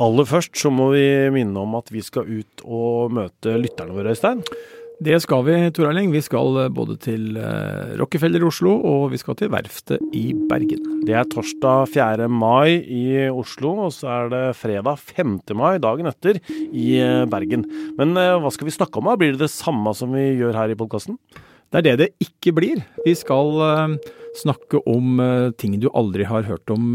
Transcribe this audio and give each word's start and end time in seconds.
Aller 0.00 0.28
først 0.28 0.56
så 0.56 0.70
må 0.72 0.92
vi 0.94 1.04
minne 1.34 1.58
om 1.60 1.74
at 1.76 1.90
vi 1.92 2.00
skal 2.04 2.28
ut 2.28 2.62
og 2.64 3.12
møte 3.12 3.58
lytterne 3.60 3.92
våre, 3.96 4.14
Øystein. 4.14 4.40
Det 5.02 5.16
skal 5.24 5.42
vi, 5.46 5.54
Tor 5.74 5.88
Erling. 5.88 6.12
Vi 6.14 6.20
skal 6.22 6.58
eh, 6.62 6.70
både 6.70 6.94
til 7.02 7.36
eh, 7.40 7.94
Rockefeller 7.98 8.44
i 8.44 8.46
Oslo, 8.46 8.76
og 8.86 9.08
vi 9.10 9.18
skal 9.18 9.34
til 9.38 9.50
Verftet 9.50 10.02
i 10.14 10.28
Bergen. 10.50 11.02
Det 11.08 11.16
er 11.18 11.26
torsdag 11.32 11.90
4. 11.90 12.28
mai 12.30 12.78
i 12.78 13.26
Oslo, 13.26 13.72
og 13.88 13.94
så 13.96 14.12
er 14.12 14.30
det 14.30 14.42
fredag 14.60 15.00
5. 15.02 15.40
mai, 15.58 15.80
dagen 15.82 16.10
etter, 16.10 16.38
i 16.70 16.86
eh, 17.02 17.24
Bergen. 17.30 17.66
Men 17.98 18.14
hva 18.14 18.52
skal 18.54 18.68
vi 18.68 18.76
snakke 18.76 19.00
om 19.00 19.10
da? 19.10 19.16
Blir 19.18 19.34
det 19.34 19.42
det 19.42 19.50
samme 19.54 19.90
som 19.96 20.14
vi 20.14 20.28
gjør 20.38 20.60
her 20.60 20.70
i 20.70 20.78
podkasten? 20.78 21.18
Det 21.72 21.80
er 21.80 21.86
det 21.86 21.98
det 22.02 22.10
ikke 22.20 22.52
blir. 22.52 22.82
Vi 23.06 23.14
skal 23.16 23.96
snakke 24.36 24.80
om 24.88 25.20
ting 25.56 25.78
du 25.80 25.88
aldri 25.96 26.26
har 26.28 26.44
hørt 26.44 26.68
om 26.72 26.92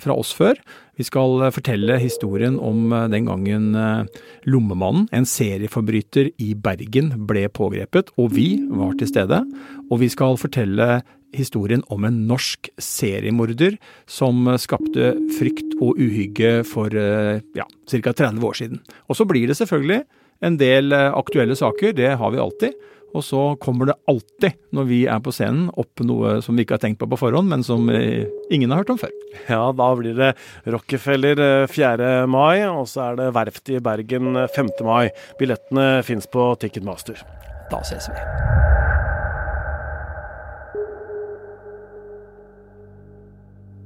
fra 0.00 0.16
oss 0.16 0.32
før. 0.36 0.56
Vi 0.98 1.06
skal 1.06 1.44
eh, 1.44 1.52
fortelle 1.54 1.98
historien 2.02 2.58
om 2.58 2.90
eh, 2.92 3.06
den 3.12 3.28
gangen 3.28 3.70
eh, 3.78 4.24
Lommemannen, 4.50 5.06
en 5.14 5.28
serieforbryter 5.28 6.32
i 6.42 6.54
Bergen, 6.58 7.12
ble 7.28 7.46
pågrepet, 7.54 8.10
og 8.18 8.34
vi 8.34 8.50
var 8.66 8.96
til 8.98 9.10
stede. 9.10 9.44
Og 9.88 10.02
vi 10.02 10.10
skal 10.12 10.38
fortelle 10.40 10.98
historien 11.36 11.84
om 11.92 12.06
en 12.08 12.22
norsk 12.26 12.70
seriemorder 12.80 13.76
som 14.08 14.48
skapte 14.58 15.12
frykt 15.36 15.76
og 15.76 16.00
uhygge 16.00 16.62
for 16.64 16.88
ja, 16.88 17.66
ca. 17.92 18.14
30 18.16 18.46
år 18.48 18.56
siden. 18.56 18.80
Og 19.12 19.18
så 19.18 19.26
blir 19.28 19.50
det 19.50 19.58
selvfølgelig 19.58 20.06
en 20.48 20.56
del 20.56 20.96
aktuelle 20.96 21.52
saker, 21.58 21.92
det 21.92 22.14
har 22.16 22.32
vi 22.32 22.40
alltid. 22.40 22.78
Og 23.16 23.24
så 23.24 23.40
kommer 23.62 23.88
det 23.88 23.96
alltid, 24.10 24.58
når 24.76 24.88
vi 24.90 24.98
er 25.08 25.20
på 25.24 25.32
scenen, 25.32 25.70
opp 25.80 26.02
noe 26.04 26.38
som 26.44 26.58
vi 26.58 26.66
ikke 26.66 26.76
har 26.76 26.82
tenkt 26.82 27.00
på 27.00 27.08
på 27.08 27.18
forhånd, 27.22 27.48
men 27.48 27.64
som 27.64 27.88
eh, 27.92 28.28
ingen 28.52 28.72
har 28.72 28.82
hørt 28.82 28.92
om 28.92 29.00
før. 29.00 29.14
Ja, 29.48 29.62
da 29.72 29.88
blir 29.96 30.18
det 30.18 30.34
Rockefeller 30.68 31.40
4. 31.72 31.94
Eh, 31.96 32.26
mai, 32.28 32.66
og 32.68 32.84
så 32.90 33.06
er 33.06 33.20
det 33.20 33.30
Verftet 33.36 33.78
i 33.78 33.82
Bergen 33.84 34.36
5. 34.52 34.72
Eh, 34.76 34.84
mai. 34.88 35.08
Billettene 35.40 35.88
fins 36.04 36.28
på 36.28 36.50
Ticketmaster. 36.60 37.24
Da 37.72 37.80
ses 37.84 38.10
vi. 38.12 38.26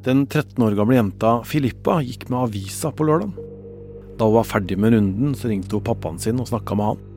Den 0.02 0.24
13 0.26 0.58
år 0.66 0.74
gamle 0.74 0.98
jenta 0.98 1.36
Filippa 1.46 2.00
gikk 2.02 2.26
med 2.26 2.48
avisa 2.48 2.90
på 2.90 3.06
lørdag. 3.06 3.38
Da 4.18 4.26
hun 4.26 4.34
var 4.40 4.50
ferdig 4.50 4.74
med 4.82 4.96
runden, 4.96 5.38
så 5.38 5.46
ringte 5.46 5.78
hun 5.78 5.86
pappaen 5.86 6.18
sin 6.18 6.42
og 6.42 6.50
snakka 6.50 6.74
med 6.74 6.90
han. 6.90 7.08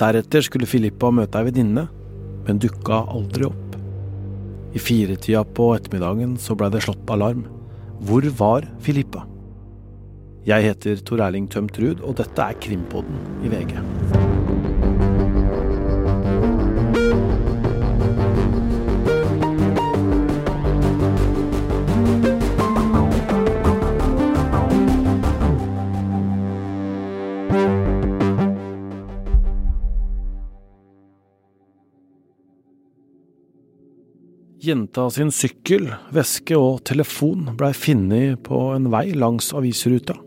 Deretter 0.00 0.40
skulle 0.40 0.64
Filippa 0.64 1.10
møte 1.12 1.42
ei 1.42 1.50
venninne, 1.50 1.82
men 2.46 2.60
dukka 2.62 3.02
aldri 3.12 3.44
opp. 3.50 3.74
I 4.72 4.80
firetida 4.80 5.42
på 5.44 5.66
ettermiddagen 5.74 6.38
så 6.40 6.56
blei 6.56 6.70
det 6.72 6.80
slått 6.86 7.10
alarm. 7.12 7.42
Hvor 8.08 8.24
var 8.38 8.64
Filippa? 8.80 9.26
Jeg 10.48 10.70
heter 10.70 11.02
Tor 11.04 11.20
Erling 11.26 11.50
Tømt 11.52 11.76
Ruud, 11.82 12.00
og 12.00 12.16
dette 12.16 12.46
er 12.46 12.56
Krimpodden 12.64 13.44
i 13.44 13.52
VG. 13.52 13.76
Jenta 34.60 35.06
sin 35.08 35.30
sykkel, 35.32 35.86
veske 36.12 36.52
og 36.52 36.82
telefon 36.84 37.46
blei 37.56 37.70
funnet 37.72 38.42
på 38.44 38.58
en 38.74 38.90
vei 38.92 39.06
langs 39.16 39.54
avisruta. 39.56 40.18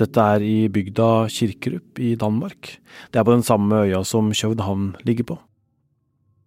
Dette 0.00 0.24
er 0.24 0.40
i 0.40 0.70
bygda 0.72 1.26
Kirkerup 1.28 2.00
i 2.00 2.14
Danmark. 2.16 2.70
Det 3.12 3.20
er 3.20 3.26
på 3.28 3.34
den 3.34 3.44
samme 3.44 3.82
øya 3.84 4.00
som 4.08 4.32
København 4.32 4.94
ligger 5.04 5.28
på. 5.34 5.36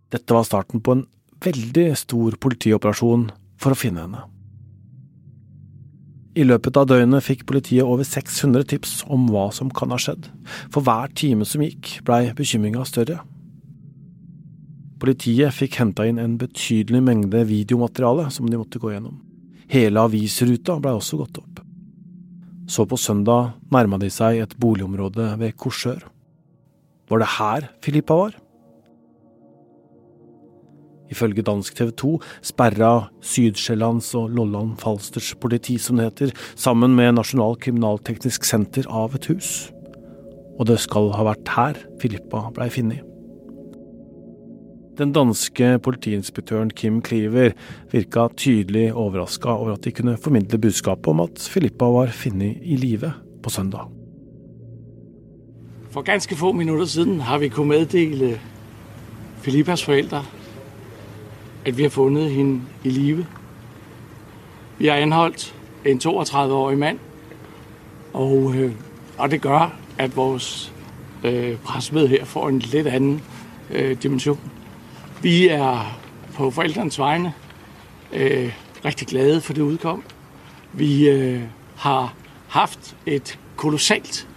Dette 0.10 0.34
var 0.34 0.48
starten 0.50 0.82
på 0.82 0.98
en 0.98 1.06
veldig 1.46 1.92
stor 2.02 2.40
politioperasjon 2.42 3.30
for 3.62 3.76
å 3.76 3.78
finne 3.78 4.08
henne. 4.08 4.24
I 6.36 6.44
løpet 6.44 6.82
av 6.82 6.90
døgnet 6.90 7.24
fikk 7.24 7.46
politiet 7.46 7.86
over 7.86 8.04
600 8.04 8.66
tips 8.74 8.98
om 9.14 9.30
hva 9.30 9.52
som 9.54 9.70
kan 9.70 9.94
ha 9.94 10.02
skjedd. 10.02 10.26
For 10.74 10.82
hver 10.82 11.14
time 11.14 11.46
som 11.46 11.62
gikk, 11.62 12.00
blei 12.04 12.34
bekymringa 12.34 12.82
større. 12.90 13.22
Politiet 15.02 15.52
fikk 15.52 15.80
henta 15.82 16.06
inn 16.08 16.22
en 16.22 16.38
betydelig 16.40 17.02
mengde 17.04 17.42
videomateriale 17.50 18.30
som 18.32 18.48
de 18.48 18.60
måtte 18.60 18.80
gå 18.80 18.94
gjennom. 18.94 19.18
Hele 19.72 20.06
avisruta 20.08 20.78
blei 20.80 20.94
også 20.96 21.20
gått 21.20 21.42
opp. 21.42 21.60
Så 22.72 22.86
på 22.90 22.98
søndag 22.98 23.54
nærma 23.74 24.00
de 24.02 24.10
seg 24.14 24.40
et 24.42 24.56
boligområde 24.62 25.34
ved 25.42 25.58
Korsør. 25.60 26.02
Var 27.10 27.22
det 27.22 27.34
her 27.36 27.70
Filippa 27.86 28.18
var? 28.18 28.38
Ifølge 31.14 31.44
dansk 31.46 31.76
TV 31.78 31.92
2 32.02 32.12
sperra 32.42 32.94
Sydsjællands 33.22 34.16
og 34.18 34.32
Lolland 34.34 34.80
Falsters 34.82 35.36
politi, 35.38 35.78
som 35.78 36.00
det 36.00 36.08
heter, 36.10 36.34
sammen 36.56 36.96
med 36.98 37.14
Nasjonal 37.20 37.60
kriminalteknisk 37.62 38.48
senter 38.48 38.90
av 38.90 39.14
et 39.20 39.30
hus. 39.30 39.70
Og 40.58 40.66
det 40.72 40.80
skal 40.82 41.12
ha 41.14 41.28
vært 41.30 41.52
her 41.54 41.84
Filippa 42.02 42.48
blei 42.56 42.72
funnet. 42.74 43.15
Den 44.98 45.12
danske 45.14 45.80
politiinspektøren 45.84 46.70
Kim 46.70 47.02
Cleaver 47.06 47.52
virka 47.92 48.28
tydelig 48.38 48.94
overraska 48.94 49.50
over 49.50 49.74
at 49.74 49.84
de 49.86 49.92
kunne 49.92 50.18
formidle 50.18 50.58
budskapet 50.58 51.08
om 51.08 51.20
at 51.20 51.50
Filippa 51.52 51.86
var 51.86 52.08
funnet 52.08 52.58
i 52.64 52.76
live 52.76 53.14
på 53.44 53.50
søndag. 53.50 53.92
For 55.92 56.02
ganske 56.02 56.36
få 56.36 56.52
minutter 56.52 56.86
siden 56.86 57.20
har 57.20 57.38
vi 57.38 57.48
kunnet 57.48 57.68
meddele 57.68 58.40
Filippas 59.42 59.84
foreldre 59.84 60.24
at 61.66 61.78
vi 61.78 61.84
har 61.84 61.90
funnet 61.90 62.32
henne 62.32 62.62
i 62.84 62.90
live. 62.90 63.26
Vi 64.78 64.88
har 64.88 64.96
anholdt 64.96 65.56
en 65.86 66.02
32-årig 66.04 66.78
mann, 66.78 67.00
og, 68.14 68.56
øh, 68.56 68.72
og, 69.18 69.32
det 69.32 69.42
gjør 69.42 69.78
at 69.98 70.16
vores 70.16 70.74
øh, 71.24 71.58
her 72.10 72.26
får 72.26 72.50
en 72.50 72.60
litt 72.60 72.88
annen 72.88 73.22
øh, 73.72 73.98
dimensjon. 74.04 74.40
Vi 75.26 75.48
er 75.50 75.82
på 76.36 76.52
forældrenes 76.54 77.00
vegne 77.02 77.32
øh, 78.14 78.52
rigtig 78.86 79.08
glade 79.08 79.42
for 79.42 79.54
det 79.58 79.62
udkom. 79.62 80.04
Vi 80.74 81.10
øh, 81.10 81.42
har 81.82 82.14
haft 82.48 82.92
et 83.10 83.40
kolossalt 83.58 84.28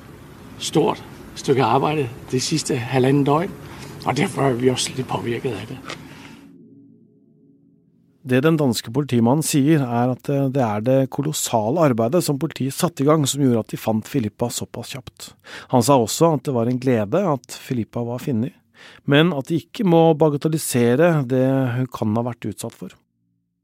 stort 0.59 1.03
stykke 1.37 1.63
arbejde 1.63 2.09
det 2.31 2.43
sidste 2.43 2.77
halvanden 2.77 3.25
døgn, 3.25 3.53
og 4.07 4.17
derfor 4.17 4.43
er 4.43 4.57
vi 4.57 4.71
også 4.73 4.95
litt 4.97 5.09
påvirket 5.11 5.53
av 5.53 5.67
det. 5.69 5.77
Det 8.29 8.41
den 8.45 8.57
danske 8.57 8.93
politimannen 8.93 9.45
sier, 9.45 9.85
er 9.85 10.15
at 10.15 10.31
det 10.55 10.63
er 10.65 10.81
det 10.85 11.11
kolossale 11.13 11.85
arbeidet 11.85 12.25
som 12.25 12.41
politiet 12.41 12.73
satte 12.73 13.05
i 13.05 13.07
gang 13.07 13.29
som 13.29 13.45
gjorde 13.45 13.61
at 13.61 13.77
de 13.77 13.81
fant 13.81 14.09
Filippa 14.09 14.49
såpass 14.49 14.97
kjapt. 14.97 15.35
Han 15.69 15.85
sa 15.85 16.01
også 16.01 16.33
at 16.39 16.49
det 16.49 16.57
var 16.57 16.73
en 16.73 16.81
glede 16.81 17.21
at 17.35 17.61
Filippa 17.61 18.01
var 18.09 18.25
funnet, 18.25 18.57
men 19.05 19.33
at 19.37 19.49
de 19.49 19.59
ikke 19.63 19.87
må 19.87 20.13
bagatellisere 20.19 21.25
det 21.29 21.47
hun 21.77 21.89
kan 21.93 22.17
ha 22.17 22.25
vært 22.31 22.49
utsatt 22.51 22.77
for. 22.77 22.95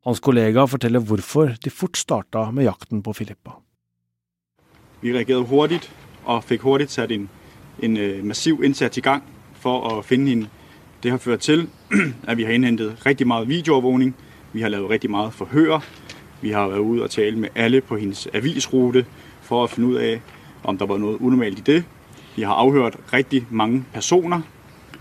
Hans 0.04 0.20
kollega 0.20 0.66
forteller 0.68 1.00
hvorfor 1.00 1.54
de 1.64 1.70
fort 1.70 1.96
starta 1.96 2.50
med 2.52 2.66
jakten 2.66 3.02
på 3.02 3.12
Filippa. 3.16 3.56
Vi 5.00 5.12
reagerte 5.12 5.48
hurtig 5.48 5.80
og 6.24 6.44
fikk 6.44 6.62
hurtig 6.64 6.90
satt 6.92 7.12
en, 7.12 7.28
en 7.82 7.96
øh, 7.96 8.24
massiv 8.24 8.62
innsats 8.64 8.98
i 8.98 9.04
gang 9.04 9.22
for 9.60 9.84
å 9.88 10.02
finne 10.04 10.30
henne. 10.30 10.50
Det 11.02 11.10
har 11.12 11.18
ført 11.18 11.40
til 11.44 11.66
at 12.28 12.36
vi 12.36 12.44
har 12.44 12.52
innhentet 12.52 13.06
riktig 13.06 13.26
mye 13.28 13.48
videoovervåkning. 13.48 14.14
Vi 14.52 14.62
har 14.62 14.72
lavet 14.72 14.90
riktig 14.90 15.10
mye 15.10 15.32
forhør. 15.32 15.80
Vi 16.40 16.52
har 16.52 16.68
vært 16.68 16.84
ute 16.84 17.04
og 17.04 17.10
talt 17.10 17.40
med 17.40 17.56
alle 17.56 17.80
på 17.80 17.96
hennes 17.96 18.26
avisrute 18.32 19.04
for 19.44 19.64
å 19.64 19.72
finne 19.72 19.92
ut 19.92 20.00
av 20.00 20.68
om 20.68 20.78
det 20.80 20.88
var 20.88 21.00
noe 21.00 21.16
unormalt 21.20 21.60
i 21.60 21.66
det. 21.68 21.82
Vi 22.36 22.44
har 22.44 22.60
avhørt 22.60 22.96
riktig 23.12 23.44
mange 23.50 23.84
personer 23.92 24.44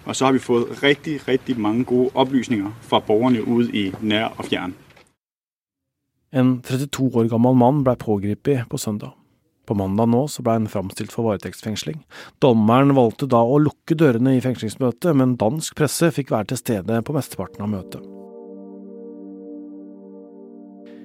og 0.05 0.15
så 0.15 0.27
har 0.27 0.35
vi 0.35 0.43
fått 0.43 0.83
riktig, 0.83 1.19
riktig 1.27 1.57
mange 1.59 1.85
gode 1.89 2.11
opplysninger 2.19 2.71
fra 2.87 3.01
borgerne 3.03 3.43
ute 3.43 3.71
i 3.71 3.85
nær 4.01 4.33
og 4.37 4.47
fjern. 4.49 4.75
En 6.33 6.55
32 6.65 7.11
år 7.21 7.29
gammel 7.29 7.55
mann 7.57 7.83
ble 7.85 7.93
pågrepet 7.99 8.65
på 8.69 8.79
søndag. 8.81 9.13
På 9.63 9.77
mandag 9.79 10.09
nå 10.11 10.25
så 10.27 10.43
ble 10.43 10.57
han 10.57 10.71
framstilt 10.71 11.13
for 11.13 11.29
varetektsfengsling. 11.29 12.01
Dommeren 12.43 12.95
valgte 12.97 13.29
da 13.31 13.39
å 13.45 13.61
lukke 13.61 13.95
dørene 13.95 14.35
i 14.35 14.41
fengslingsmøtet, 14.43 15.13
men 15.15 15.37
dansk 15.39 15.77
presse 15.79 16.09
fikk 16.11 16.33
være 16.33 16.51
til 16.51 16.59
stede 16.59 16.99
på 17.05 17.15
mesteparten 17.15 17.63
av 17.63 17.71
møtet. 17.71 18.09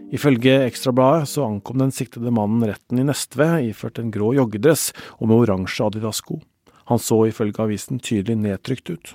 Ifølge 0.08 0.62
Ekstrabladet 0.64 1.28
så 1.28 1.44
ankom 1.44 1.82
den 1.82 1.92
siktede 1.92 2.32
mannen 2.32 2.64
retten 2.64 2.98
i 2.98 3.04
Nestve 3.04 3.58
iført 3.68 4.00
en 4.00 4.10
grå 4.10 4.32
joggedress 4.38 4.88
og 5.18 5.28
med 5.28 5.42
oransje 5.44 5.84
Adidas-sko. 5.84 6.40
Han 6.88 7.00
så 7.02 7.20
ifølge 7.29 7.62
avisen 7.64 8.00
tydelig 8.00 8.38
nedtrykt 8.40 8.90
ut. 8.90 9.14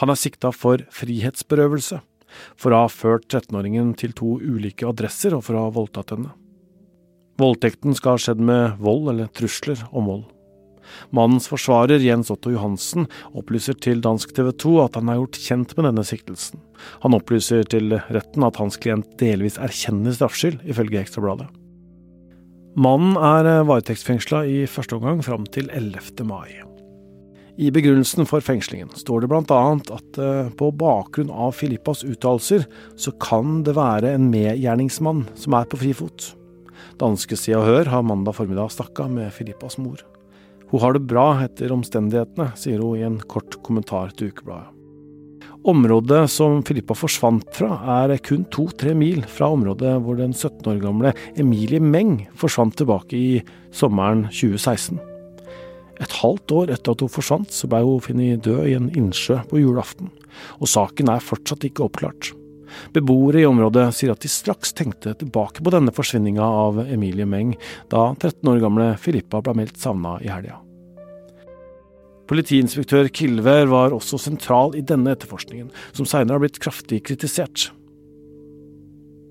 Han 0.00 0.12
er 0.12 0.18
sikta 0.20 0.52
for 0.54 0.82
frihetsberøvelse, 0.94 2.00
for 2.56 2.72
å 2.72 2.84
ha 2.84 2.90
ført 2.92 3.26
13-åringen 3.28 3.94
til 3.98 4.12
to 4.16 4.36
ulike 4.40 4.86
adresser 4.88 5.34
og 5.36 5.46
for 5.48 5.58
å 5.58 5.66
ha 5.66 5.72
voldtatt 5.74 6.14
henne. 6.14 6.34
Voldtekten 7.40 7.96
skal 7.96 8.16
ha 8.16 8.20
skjedd 8.20 8.42
med 8.44 8.76
vold 8.84 9.08
eller 9.12 9.32
trusler 9.36 9.80
om 9.96 10.08
vold. 10.10 10.28
Mannens 11.14 11.46
forsvarer 11.50 12.02
Jens 12.02 12.32
Otto 12.32 12.52
Johansen 12.52 13.06
opplyser 13.36 13.76
til 13.78 14.02
dansk 14.04 14.34
TV 14.36 14.50
2 14.64 14.74
at 14.84 14.98
han 14.98 15.12
er 15.12 15.20
gjort 15.20 15.38
kjent 15.44 15.76
med 15.76 15.86
denne 15.88 16.04
siktelsen. 16.06 16.60
Han 17.04 17.16
opplyser 17.16 17.64
til 17.70 17.94
retten 18.10 18.46
at 18.46 18.58
hans 18.60 18.80
klient 18.80 19.08
delvis 19.22 19.60
erkjenner 19.62 20.16
straffskyld, 20.16 20.64
ifølge 20.66 21.02
Ekstrabladet. 21.04 21.48
Mannen 22.78 23.16
er 23.18 23.64
varetektsfengsla 23.66 24.44
i 24.46 24.58
første 24.70 24.94
omgang 24.94 25.24
fram 25.26 25.42
til 25.50 25.66
11. 25.74 26.22
mai. 26.22 26.60
I 27.58 27.72
begrunnelsen 27.74 28.28
for 28.30 28.44
fengslingen 28.46 28.92
står 28.94 29.24
det 29.24 29.30
bl.a. 29.32 29.58
at 29.96 30.20
eh, 30.22 30.52
på 30.54 30.70
bakgrunn 30.78 31.32
av 31.34 31.56
Filippas 31.58 32.04
uttalelser, 32.06 32.68
så 32.94 33.12
kan 33.20 33.64
det 33.66 33.74
være 33.74 34.14
en 34.14 34.30
medgjerningsmann 34.30 35.26
som 35.34 35.58
er 35.58 35.66
på 35.66 35.82
frifot. 35.82 36.30
Danske 37.02 37.36
Se 37.36 37.56
og 37.58 37.66
Hør 37.66 37.90
har 37.90 38.06
mandag 38.06 38.38
formiddag 38.38 38.70
snakka 38.72 39.10
med 39.10 39.34
Filippas 39.34 39.76
mor. 39.82 40.06
Hun 40.70 40.84
har 40.84 40.94
det 40.94 41.08
bra 41.10 41.32
etter 41.42 41.74
omstendighetene, 41.74 42.52
sier 42.54 42.84
hun 42.86 43.00
i 43.00 43.08
en 43.08 43.18
kort 43.26 43.58
kommentar 43.66 44.14
til 44.14 44.30
Ukebladet. 44.30 44.79
Området 45.68 46.30
som 46.32 46.62
Filippa 46.64 46.94
forsvant 46.96 47.44
fra, 47.52 47.74
er 48.00 48.16
kun 48.24 48.46
to-tre 48.48 48.94
mil 48.96 49.20
fra 49.28 49.50
området 49.52 49.92
hvor 50.00 50.16
den 50.16 50.32
17 50.32 50.64
år 50.72 50.78
gamle 50.80 51.12
Emilie 51.36 51.82
Meng 51.84 52.22
forsvant 52.40 52.78
tilbake 52.80 53.18
i 53.18 53.42
sommeren 53.76 54.24
2016. 54.30 54.96
Et 56.00 56.14
halvt 56.22 56.54
år 56.56 56.72
etter 56.72 56.96
at 56.96 57.04
hun 57.04 57.12
forsvant, 57.12 57.52
så 57.52 57.68
ble 57.68 57.82
hun 57.84 58.00
funnet 58.00 58.40
død 58.46 58.70
i 58.70 58.76
en 58.78 58.88
innsjø 58.96 59.42
på 59.50 59.60
julaften, 59.60 60.08
og 60.64 60.72
saken 60.72 61.12
er 61.12 61.28
fortsatt 61.28 61.68
ikke 61.68 61.84
oppklart. 61.90 62.32
Beboere 62.96 63.42
i 63.42 63.48
området 63.50 63.90
sier 63.98 64.14
at 64.14 64.24
de 64.24 64.32
straks 64.32 64.72
tenkte 64.78 65.12
tilbake 65.20 65.60
på 65.60 65.74
denne 65.74 65.92
forsvinninga 65.92 66.48
av 66.64 66.80
Emilie 66.86 67.28
Meng, 67.28 67.52
da 67.92 68.14
13 68.14 68.48
år 68.54 68.64
gamle 68.64 68.90
Filippa 69.02 69.44
ble 69.44 69.58
meldt 69.60 69.76
savna 69.82 70.16
i 70.24 70.32
helga. 70.32 70.62
Politiinspektør 72.30 73.08
Kilver 73.10 73.66
var 73.66 73.90
også 73.90 74.20
sentral 74.22 74.76
i 74.78 74.84
denne 74.86 75.16
etterforskningen, 75.16 75.72
som 75.90 76.06
senere 76.06 76.38
har 76.38 76.44
blitt 76.44 76.60
kraftig 76.62 77.02
kritisert. 77.08 77.72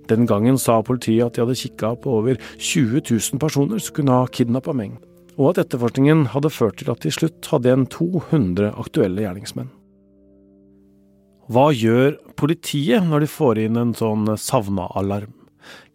Den 0.10 0.25
gangen 0.28 0.57
sa 0.60 0.81
politiet 0.84 1.24
at 1.24 1.38
de 1.38 1.46
hadde 1.46 1.56
kikka 1.56 1.94
på 2.04 2.18
over 2.19 2.40
20 2.57 3.00
000 3.06 3.40
personer 3.40 3.80
som 3.80 3.96
kunne 3.96 4.18
ha 4.18 4.28
kidnappa 4.28 4.74
Meng, 4.75 4.98
og 5.38 5.54
at 5.54 5.62
etterforskningen 5.63 6.31
hadde 6.34 6.51
ført 6.51 6.81
til 6.81 6.92
at 6.92 7.06
de 7.06 7.13
slutt 7.13 7.48
hadde 7.54 7.69
igjen 7.69 7.86
200 7.94 8.74
aktuelle 8.74 9.24
gjerningsmenn. 9.24 9.69
Hva 11.50 11.69
gjør 11.72 12.18
politiet 12.38 13.07
når 13.07 13.24
de 13.24 13.31
får 13.31 13.63
inn 13.63 13.80
en 13.80 13.95
sånn 13.98 14.28
savna-alarm? 14.36 15.31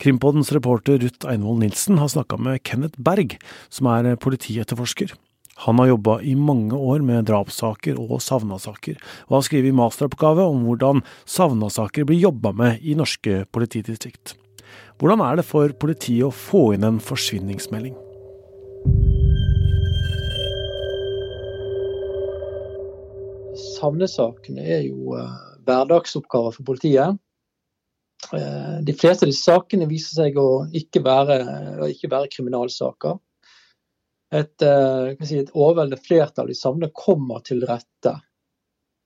Krimpodens 0.00 0.54
reporter 0.54 0.98
Ruth 1.02 1.28
Einvoll 1.28 1.60
Nilsen 1.60 2.00
har 2.00 2.08
snakka 2.10 2.40
med 2.40 2.64
Kenneth 2.64 2.96
Berg, 2.96 3.36
som 3.68 3.92
er 3.92 4.14
politietterforsker. 4.16 5.12
Han 5.56 5.78
har 5.78 5.86
jobba 5.86 6.20
i 6.20 6.34
mange 6.34 6.74
år 6.74 7.02
med 7.06 7.28
drapssaker 7.30 7.98
og 8.00 8.18
savna-saker, 8.22 8.98
og 9.28 9.36
har 9.38 9.44
skrevet 9.46 9.76
masteroppgave 9.78 10.46
om 10.50 10.64
hvordan 10.66 11.02
savna-saker 11.30 12.08
blir 12.08 12.24
jobba 12.26 12.50
med 12.52 12.82
i 12.82 12.96
norske 12.98 13.44
politidistrikt. 13.54 14.34
Hvordan 14.98 15.22
er 15.22 15.38
det 15.38 15.46
for 15.46 15.70
politiet 15.78 16.26
å 16.26 16.34
få 16.34 16.72
inn 16.74 16.86
en 16.86 16.98
forsvinningsmelding? 17.02 17.94
Savnesakene 23.54 24.64
er 24.64 24.88
jo 24.88 25.14
uh, 25.14 25.36
hverdagsoppgaver 25.68 26.56
for 26.56 26.66
politiet. 26.66 27.20
Uh, 28.32 28.80
de 28.82 28.94
fleste 28.96 29.26
av 29.26 29.30
disse 29.30 29.46
sakene 29.46 29.86
viser 29.90 30.18
seg 30.22 30.38
å 30.40 30.64
ikke 30.74 31.04
være, 31.04 31.38
å 31.78 31.90
ikke 31.92 32.10
være 32.10 32.32
kriminalsaker. 32.32 33.20
Et, 34.32 34.64
uh, 34.64 35.12
si, 35.26 35.40
et 35.42 35.52
overveldende 35.52 36.00
flertall 36.00 36.48
de 36.50 36.56
savner, 36.58 36.92
kommer 36.94 37.42
til 37.46 37.64
rette. 37.68 38.14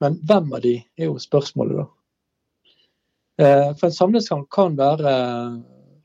Men 0.02 0.20
hvem 0.28 0.52
av 0.54 0.62
de 0.62 0.76
er 0.78 1.08
jo 1.08 1.18
spørsmålet, 1.22 1.80
da. 1.80 1.88
For 3.38 3.86
en 3.86 3.94
savneskamp 3.94 4.48
kan 4.50 4.74
være 4.74 5.10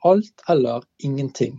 alt 0.05 0.43
eller 0.49 0.83
ingenting. 1.01 1.55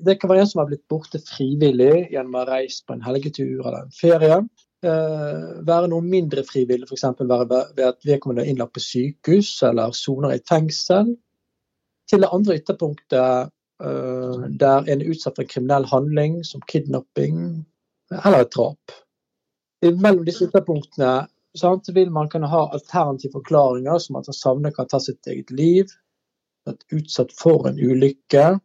Det 0.00 0.16
kan 0.20 0.30
være 0.30 0.46
en 0.46 0.48
som 0.48 0.62
har 0.62 0.70
blitt 0.70 0.86
borte 0.88 1.20
frivillig 1.20 2.08
gjennom 2.12 2.38
å 2.38 2.42
ha 2.44 2.48
reist 2.54 2.86
på 2.86 2.96
en 2.96 3.04
helgetur 3.04 3.58
eller 3.58 3.82
en 3.82 3.92
ferie. 3.92 4.38
Eh, 4.80 5.48
være 5.68 5.90
noe 5.92 6.04
mindre 6.04 6.44
frivillig, 6.48 6.88
f.eks. 6.88 7.04
være 7.20 7.48
ved 7.50 7.84
at 7.84 8.06
vedkommende 8.08 8.46
er 8.46 8.52
innlagt 8.52 8.78
på 8.78 8.84
sykehus 8.84 9.52
eller 9.68 9.92
soner 9.96 10.38
i 10.38 10.44
fengsel. 10.48 11.12
Til 12.08 12.24
det 12.24 12.30
andre 12.32 12.56
ytterpunktet 12.62 13.18
eh, 13.20 13.50
der 13.80 14.84
en 14.84 15.00
er 15.00 15.08
utsatt 15.08 15.38
for 15.38 15.46
en 15.46 15.48
kriminell 15.48 15.86
handling 15.88 16.40
som 16.44 16.60
kidnapping 16.68 17.64
eller 18.12 18.44
et 18.44 18.52
drap. 18.52 18.92
Mellom 19.80 20.26
disse 20.26 20.44
ytterpunktene 20.44 21.26
vil 21.94 22.10
man 22.12 22.28
kunne 22.28 22.50
ha 22.50 22.66
alternative 22.72 23.32
forklaringer, 23.32 23.98
som 23.98 24.16
at 24.16 24.28
en 24.28 24.36
savner 24.36 24.70
kan 24.70 24.88
ta 24.88 25.00
sitt 25.00 25.26
eget 25.26 25.50
liv, 25.50 25.88
vært 26.68 26.84
utsatt 26.92 27.32
for 27.32 27.66
en 27.68 27.80
ulykke 27.80 28.60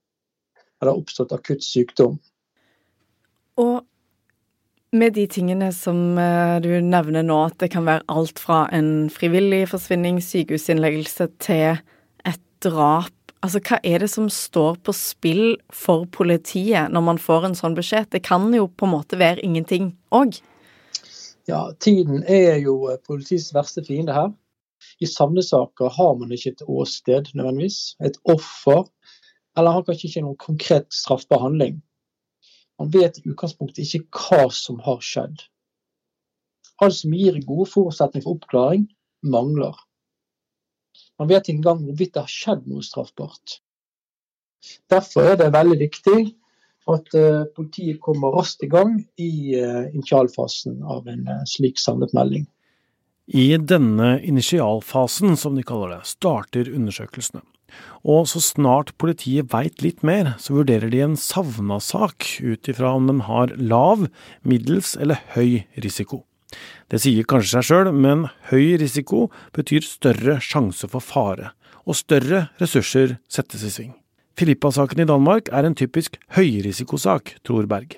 eller 0.81 0.93
oppstått 0.93 1.31
akutt 1.31 1.63
sykdom. 1.63 2.19
Og 3.57 3.85
med 4.95 5.15
de 5.15 5.25
tingene 5.27 5.71
som 5.75 6.17
eh, 6.19 6.59
du 6.63 6.69
nevner 6.83 7.23
nå, 7.23 7.39
at 7.47 7.57
det 7.59 7.71
kan 7.73 7.87
være 7.87 8.05
alt 8.11 8.39
fra 8.39 8.65
en 8.75 9.09
frivillig 9.11 9.65
forsvinning, 9.71 10.21
sykehusinnleggelse, 10.23 11.29
til 11.39 11.79
et 12.27 12.43
drap. 12.63 13.24
Altså, 13.45 13.59
hva 13.61 13.77
er 13.85 14.01
det 14.01 14.07
som 14.09 14.25
står 14.31 14.79
på 14.81 14.93
spill 14.97 15.43
for 15.69 16.07
politiet 16.09 16.89
når 16.89 17.03
man 17.05 17.19
får 17.21 17.43
en 17.45 17.57
sånn 17.57 17.75
beskjed? 17.77 18.07
Det 18.15 18.23
kan 18.25 18.47
jo 18.55 18.65
på 18.65 18.87
en 18.87 18.93
måte 18.95 19.19
være 19.21 19.43
ingenting 19.45 19.91
òg? 20.17 20.39
Ja, 21.45 21.59
tiden 21.77 22.23
er 22.25 22.57
jo 22.63 22.87
eh, 22.89 22.97
politiets 23.05 23.51
verste 23.53 23.83
fiende 23.85 24.15
her. 24.17 24.31
I 24.97 25.05
savnesaker 25.05 25.93
har 25.93 26.17
man 26.17 26.33
ikke 26.33 26.55
et 26.55 26.65
åsted 26.65 27.29
nødvendigvis, 27.37 27.93
et 28.01 28.17
offer, 28.33 28.87
eller 29.53 29.77
har 29.77 29.85
kanskje 29.85 30.09
ikke 30.09 30.25
noen 30.25 30.41
konkret 30.41 30.89
straffbar 31.03 31.45
handling. 31.45 31.83
Man 32.81 32.89
vet 32.97 33.21
i 33.21 33.27
utgangspunktet 33.29 33.85
ikke 33.85 34.25
hva 34.25 34.49
som 34.57 34.81
har 34.87 35.05
skjedd. 35.05 35.45
Alt 36.81 36.97
som 36.97 37.13
gir 37.13 37.37
gode 37.45 37.69
forutsetninger 37.69 38.25
for 38.25 38.39
oppklaring, 38.39 38.89
mangler. 39.21 39.77
Man 41.19 41.29
vet 41.31 41.47
ikke 41.47 41.59
engang 41.59 41.83
hvorvidt 41.85 42.15
det 42.15 42.25
har 42.25 42.31
skjedd 42.31 42.65
noe 42.67 42.83
straffbart. 42.83 43.59
Derfor 44.91 45.31
er 45.31 45.39
det 45.39 45.53
veldig 45.53 45.77
viktig 45.79 46.19
at 46.91 47.15
uh, 47.17 47.45
politiet 47.55 48.01
kommer 48.03 48.33
raskt 48.35 48.65
i 48.65 48.69
gang 48.69 48.99
i 49.21 49.55
uh, 49.57 49.87
initialfasen 49.93 50.81
av 50.83 51.07
en 51.09 51.25
uh, 51.29 51.41
slik 51.49 51.81
samlet 51.81 52.13
melding. 52.17 52.45
I 53.25 53.55
denne 53.57 54.19
initialfasen, 54.21 55.33
som 55.37 55.55
de 55.57 55.65
kaller 55.65 55.95
det, 55.95 56.03
starter 56.05 56.69
undersøkelsene. 56.69 57.41
Og 58.05 58.27
så 58.29 58.39
snart 58.43 58.93
politiet 59.01 59.49
veit 59.53 59.81
litt 59.81 60.03
mer, 60.05 60.35
så 60.37 60.59
vurderer 60.59 60.91
de 60.93 61.01
en 61.01 61.17
savna-sak 61.17 62.37
ut 62.45 62.69
ifra 62.69 62.93
om 62.99 63.09
den 63.09 63.23
har 63.25 63.55
lav, 63.57 64.05
middels 64.45 64.93
eller 65.01 65.23
høy 65.33 65.65
risiko. 65.81 66.21
Det 66.91 67.01
sier 67.01 67.25
kanskje 67.27 67.57
seg 67.57 67.67
sjøl, 67.69 67.91
men 67.91 68.27
høy 68.51 68.77
risiko 68.81 69.27
betyr 69.55 69.85
større 69.85 70.37
sjanse 70.43 70.89
for 70.91 71.03
fare, 71.03 71.53
og 71.85 71.97
større 71.97 72.47
ressurser 72.61 73.17
settes 73.31 73.65
i 73.65 73.71
sving. 73.73 73.93
Filippa-saken 74.37 75.01
i 75.01 75.09
Danmark 75.09 75.49
er 75.55 75.65
en 75.65 75.77
typisk 75.77 76.19
høyrisikosak, 76.35 77.37
tror 77.47 77.67
Berg. 77.71 77.97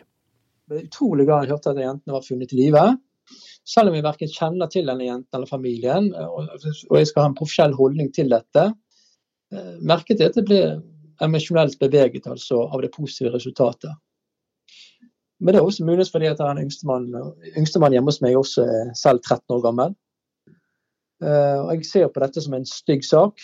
Det 0.68 0.80
er 0.80 0.88
utrolig 0.88 1.26
glad 1.28 1.46
jeg 1.46 1.56
hørte 1.56 1.74
at 1.74 1.82
jentene 1.82 2.16
var 2.16 2.26
funnet 2.26 2.54
i 2.54 2.62
live. 2.62 2.88
Selv 3.68 3.92
om 3.92 3.98
jeg 3.98 4.06
verken 4.06 4.32
kjenner 4.32 4.70
til 4.72 4.88
denne 4.88 5.08
jenten 5.08 5.40
eller 5.40 5.50
familien, 5.50 6.12
og 6.16 7.00
jeg 7.00 7.10
skal 7.10 7.26
ha 7.26 7.32
en 7.32 7.40
profesjonell 7.40 7.76
holdning 7.76 8.14
til 8.16 8.30
dette, 8.32 8.70
Eh, 9.54 9.76
merket 9.80 10.20
jeg 10.20 10.34
at 10.34 10.40
jeg 10.42 10.48
ble 10.48 10.62
emosjonelt 11.24 11.78
beveget 11.80 12.28
altså, 12.28 12.66
av 12.68 12.84
det 12.84 12.92
positive 12.96 13.32
resultatet. 13.36 13.94
Men 15.40 15.54
det 15.54 15.60
er 15.60 15.68
også 15.68 15.86
mulig 15.86 16.08
fordi 16.10 16.30
at 16.32 16.42
han 16.42 16.60
yngstemann 16.62 17.12
yngste 17.58 17.82
hjemme 17.94 18.10
hos 18.10 18.22
meg 18.24 18.38
også 18.40 18.66
er 18.66 18.92
selv 18.98 19.22
13 19.22 19.54
år 19.54 19.64
gammel. 19.68 19.94
Eh, 21.22 21.60
og 21.62 21.72
Jeg 21.76 21.86
ser 21.86 22.10
på 22.10 22.24
dette 22.24 22.42
som 22.42 22.58
en 22.58 22.66
stygg 22.66 23.06
sak. 23.06 23.42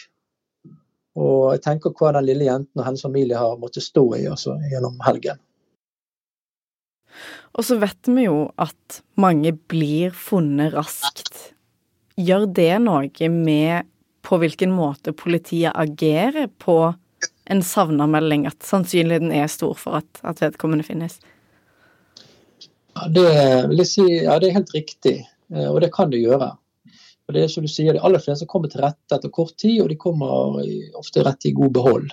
Og 1.13 1.53
jeg 1.53 1.62
tenker 1.62 1.93
hva 1.93 2.15
den 2.15 2.25
lille 2.25 2.47
jenten 2.47 2.81
og 2.81 2.88
hennes 2.88 3.05
familie 3.05 3.38
har 3.38 3.59
måttet 3.62 3.85
stå 3.85 4.07
i 4.17 4.23
altså, 4.25 4.55
gjennom 4.71 4.97
helgen. 5.05 5.38
Og 7.53 7.65
så 7.67 7.77
vet 7.77 8.09
vi 8.09 8.25
jo 8.25 8.47
at 8.57 9.03
mange 9.21 9.53
blir 9.53 10.13
funnet 10.17 10.73
raskt. 10.73 11.53
Gjør 12.17 12.47
det 12.50 12.71
noe 12.81 13.29
med 13.29 13.89
på 14.25 14.39
hvilken 14.41 14.73
måte 14.73 15.13
politiet 15.13 15.75
agerer 15.77 16.50
på 16.57 16.95
en 17.51 17.62
savna-melding, 17.62 18.47
at 18.47 18.63
sannsynligheten 18.65 19.33
er 19.35 19.51
stor 19.51 19.75
for 19.77 20.00
at, 20.00 20.21
at 20.25 20.41
vedkommende 20.41 20.85
finnes? 20.88 21.19
Ja, 22.93 23.07
det 23.09 23.88
si, 23.89 24.03
ja, 24.23 24.38
det 24.39 24.50
er 24.50 24.59
helt 24.59 24.73
riktig, 24.75 25.15
eh, 25.53 25.69
og 25.69 25.81
det 25.81 25.91
kan 25.95 26.12
det 26.13 26.21
gjøre. 26.21 26.51
Og 27.23 27.35
det 27.35 27.45
er 27.45 27.51
som 27.51 27.63
du 27.63 27.71
sier, 27.71 27.95
De 27.95 28.03
aller 28.03 28.21
fleste 28.21 28.45
kommer 28.50 28.69
til 28.69 28.83
rette 28.83 29.15
etter 29.15 29.31
kort 29.33 29.55
tid, 29.57 29.81
og 29.81 29.89
de 29.89 29.97
kommer 29.97 30.59
ofte 31.00 31.23
rett 31.23 31.47
i 31.47 31.55
god 31.55 31.73
behold. 31.73 32.12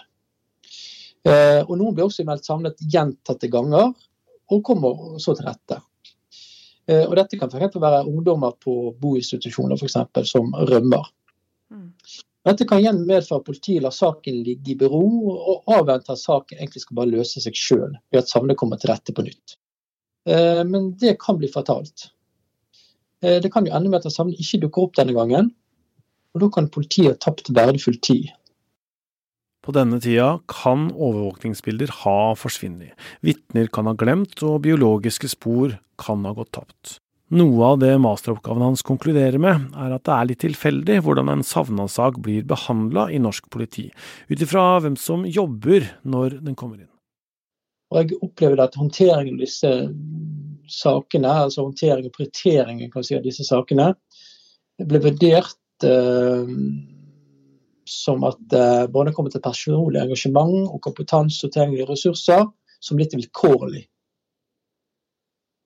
Eh, 1.28 1.60
og 1.66 1.74
noen 1.76 1.94
blir 1.96 2.06
også 2.06 2.24
meldt 2.24 2.48
savnet 2.48 2.80
gjentatte 2.80 3.50
ganger, 3.52 3.92
og 4.50 4.64
kommer 4.66 5.18
så 5.20 5.34
til 5.36 5.48
rette. 5.50 5.80
Eh, 6.88 7.04
og 7.04 7.14
dette 7.18 7.38
kan 7.38 7.52
f.eks. 7.52 7.76
være 7.76 8.06
ungdommer 8.08 8.56
på 8.62 8.94
boinstitusjoner 9.02 9.78
for 9.78 9.90
eksempel, 9.90 10.26
som 10.26 10.54
rømmer. 10.54 11.10
Mm. 11.70 11.90
Dette 12.48 12.64
kan 12.64 12.80
igjen 12.80 13.02
medføre 13.04 13.42
at 13.42 13.46
politiet 13.46 13.84
lar 13.84 13.92
saken 13.92 14.40
ligge 14.46 14.72
i 14.72 14.78
bero, 14.80 15.04
og 15.36 15.74
avventer 15.76 16.16
at 16.16 16.22
saken 16.22 16.58
egentlig 16.58 16.86
skal 16.86 17.02
bare 17.02 17.12
løse 17.12 17.42
seg 17.44 17.58
sjøl 17.58 17.90
ved 17.92 18.22
at 18.22 18.32
savnet 18.32 18.58
kommer 18.60 18.80
til 18.80 18.94
rette 18.94 19.14
på 19.14 19.26
nytt. 19.26 19.58
Eh, 20.28 20.64
men 20.64 20.92
det 21.00 21.16
kan 21.22 21.38
bli 21.40 21.48
fatalt. 21.48 22.10
Eh, 23.22 23.40
det 23.42 23.52
kan 23.52 23.66
jo 23.66 23.74
ende 23.76 23.92
med 23.92 24.04
at 24.04 24.12
savnet 24.12 24.40
ikke 24.40 24.62
dukker 24.66 24.88
opp 24.88 24.98
denne 24.98 25.16
gangen, 25.16 25.50
og 26.34 26.44
da 26.44 26.50
kan 26.52 26.70
politiet 26.72 27.16
ha 27.16 27.20
tapt 27.30 27.52
verdifull 27.54 27.98
tid. 28.02 28.30
På 29.60 29.74
denne 29.76 29.98
tida 30.00 30.38
kan 30.48 30.88
overvåkningsbilder 30.90 31.92
ha 32.02 32.32
forsvunnet, 32.38 32.94
vitner 33.20 33.68
kan 33.72 33.90
ha 33.90 33.92
glemt, 33.92 34.40
og 34.42 34.62
biologiske 34.64 35.28
spor 35.28 35.76
kan 36.00 36.24
ha 36.24 36.32
gått 36.36 36.54
tapt. 36.56 36.96
Noe 37.30 37.62
av 37.62 37.76
det 37.78 37.92
masteroppgaven 38.02 38.64
hans 38.64 38.82
konkluderer 38.82 39.38
med, 39.38 39.68
er 39.78 39.92
at 39.94 40.02
det 40.08 40.14
er 40.14 40.26
litt 40.26 40.40
tilfeldig 40.42 40.96
hvordan 41.06 41.30
en 41.30 41.44
savna-sak 41.46 42.18
blir 42.24 42.48
behandla 42.48 43.06
i 43.14 43.20
norsk 43.22 43.46
politi, 43.52 43.86
ut 44.32 44.40
ifra 44.42 44.80
hvem 44.82 44.96
som 44.98 45.22
jobber 45.28 45.86
når 46.02 46.40
den 46.40 46.56
kommer 46.58 46.80
inn. 46.80 46.90
Og 47.90 47.98
jeg 47.98 48.20
opplever 48.22 48.62
at 48.62 48.76
håndteringen 48.78 49.34
av 49.34 49.42
disse 49.42 49.70
sakene, 50.70 51.32
altså 51.46 51.64
håndtering 51.66 52.06
og 52.06 52.14
prioriteringen 52.14 52.92
si, 53.02 53.16
av 53.18 53.24
disse 53.26 53.46
sakene, 53.46 53.90
ble 54.80 55.00
vurdert 55.02 55.86
eh, 55.86 56.52
som 57.90 58.26
at 58.28 58.56
eh, 58.56 58.84
både 58.92 59.14
kommer 59.16 59.34
til 59.34 59.42
personlig 59.44 60.02
engasjement 60.04 60.70
og 60.70 60.80
kompetanse 60.86 61.42
og 61.46 61.54
tilgjengelige 61.54 61.90
ressurser 61.90 62.46
som 62.80 63.00
litt 63.00 63.16
vilkårlig. 63.16 63.82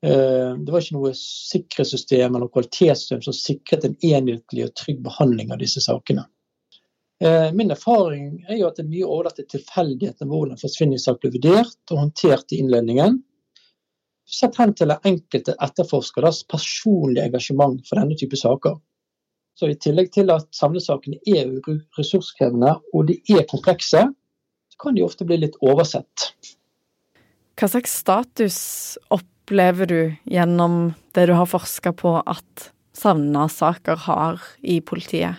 Eh, 0.04 0.52
det 0.60 0.72
var 0.72 0.80
ikke 0.80 0.96
noe 0.96 1.12
sikkerhetssystem 1.18 2.34
eller 2.34 2.52
kvalitetssystem 2.52 3.22
som 3.24 3.36
sikret 3.36 3.84
en 3.86 3.98
enhetlig 4.00 4.66
og 4.66 4.74
trygg 4.80 5.04
behandling 5.04 5.52
av 5.52 5.60
disse 5.62 5.84
sakene. 5.84 6.26
Eh, 7.22 7.52
min 7.52 7.70
erfaring 7.70 8.40
er 8.48 8.58
jo 8.58 8.68
at 8.68 8.78
det 8.78 8.84
er 8.84 8.90
mye 8.90 9.06
overlatt 9.06 9.38
til 9.38 9.48
tilfeldighetene 9.52 10.30
hvordan 10.30 10.60
forsvinningssak 10.60 11.20
blir 11.22 11.34
vurdert 11.36 11.92
og 11.92 12.00
håndtert 12.00 12.54
i 12.54 12.58
innledningen. 12.62 13.20
Sett 14.24 14.56
hen 14.58 14.72
til 14.74 14.94
enkelte 14.94 15.54
etterforskeres 15.62 16.42
personlige 16.50 17.28
engasjement 17.28 17.84
for 17.86 18.00
denne 18.00 18.16
type 18.18 18.38
saker. 18.40 18.80
Så 19.54 19.70
I 19.70 19.78
tillegg 19.78 20.10
til 20.16 20.32
at 20.34 20.48
samlesakene 20.56 21.20
er 21.30 21.52
ressurskrevende 21.98 22.72
og 22.92 23.06
de 23.12 23.20
er 23.30 23.46
komplekse, 23.50 24.02
så 24.72 24.80
kan 24.82 24.96
de 24.96 25.04
ofte 25.06 25.26
bli 25.28 25.38
litt 25.44 25.54
oversett. 25.62 26.32
Hva 27.54 27.68
slags 27.70 27.94
status 28.00 28.58
opp 29.14 29.28
opplever 29.44 29.86
du 29.86 30.14
gjennom 30.24 30.94
det 31.12 31.26
du 31.26 31.34
har 31.36 31.46
forska 31.46 31.92
på 31.92 32.16
at 32.24 32.70
savna-saker 32.96 33.96
har 34.06 34.40
i 34.62 34.80
politiet? 34.80 35.36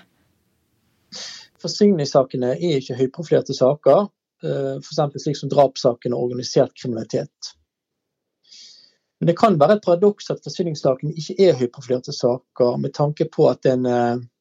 Forsigningssakene 1.66 2.54
er 2.56 2.80
ikke 2.80 2.98
høyprofilerte 3.00 3.56
saker, 3.58 4.08
eh, 4.46 4.76
f.eks. 4.78 5.22
slik 5.24 5.40
som 5.40 5.52
drapssakene 5.52 6.16
og 6.16 6.30
organisert 6.30 6.76
kriminalitet. 6.78 7.56
Men 9.20 9.32
det 9.32 9.38
kan 9.40 9.58
være 9.60 9.80
et 9.80 9.86
paradoks 9.86 10.30
at 10.30 10.44
forsvinningssakene 10.46 11.16
ikke 11.18 11.36
er 11.48 11.58
høyprofilerte 11.58 12.14
saker, 12.14 12.78
med 12.78 12.94
tanke 12.94 13.26
på 13.32 13.50
at 13.50 13.66
en 13.66 13.86
samlesak 13.86 14.32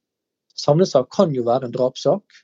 savnesak 0.55 1.07
kan 1.11 1.33
jo 1.35 1.43
være 1.47 1.67
en 1.67 1.75
drapssak. 1.75 2.43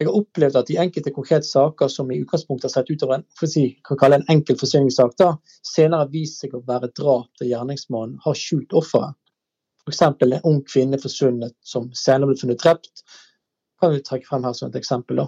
Jeg 0.00 0.08
har 0.08 0.16
opplevd 0.16 0.56
at 0.56 0.70
i 0.72 0.78
enkelte 0.80 1.12
konkrete 1.12 1.46
saker 1.46 1.88
som 1.92 2.10
i 2.10 2.20
utgangspunktet 2.22 2.70
har 2.70 2.72
sett 2.72 2.90
ut 2.90 3.02
over 3.04 3.18
en, 3.18 3.24
for 3.36 3.50
si, 3.52 3.64
kan 3.84 3.98
kalle 4.00 4.16
en 4.20 4.30
enkel 4.32 4.56
forsvinningssak, 4.56 5.16
da, 5.20 5.34
senere 5.66 6.08
viser 6.12 6.46
seg 6.46 6.54
å 6.56 6.62
være 6.68 6.88
drap 6.96 7.28
der 7.40 7.50
gjerningsmannen 7.50 8.16
har 8.24 8.38
skjult 8.38 8.72
offeret. 8.80 9.18
F.eks. 9.84 10.00
en 10.06 10.38
ung 10.48 10.62
kvinne 10.64 11.00
forsvunnet 11.00 11.52
som 11.66 11.90
senere 11.96 12.30
ble 12.30 12.38
funnet 12.40 12.62
drept. 12.62 13.04
Kan 13.80 13.94
vi 13.94 14.02
trekke 14.04 14.28
frem 14.28 14.44
her 14.46 14.56
som 14.56 14.70
et 14.70 14.80
eksempel. 14.80 15.22